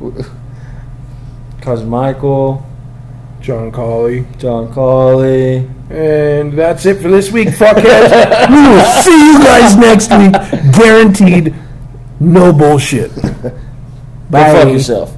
[1.60, 2.66] Cousin Michael,
[3.40, 4.26] John Colley.
[4.38, 5.68] John Colley.
[5.90, 8.48] And that's it for this week, fuckheads.
[8.50, 10.74] we will see you guys next week.
[10.74, 11.54] Guaranteed.
[12.20, 13.14] No bullshit.
[13.14, 13.50] Go
[14.30, 15.16] fuck yourself.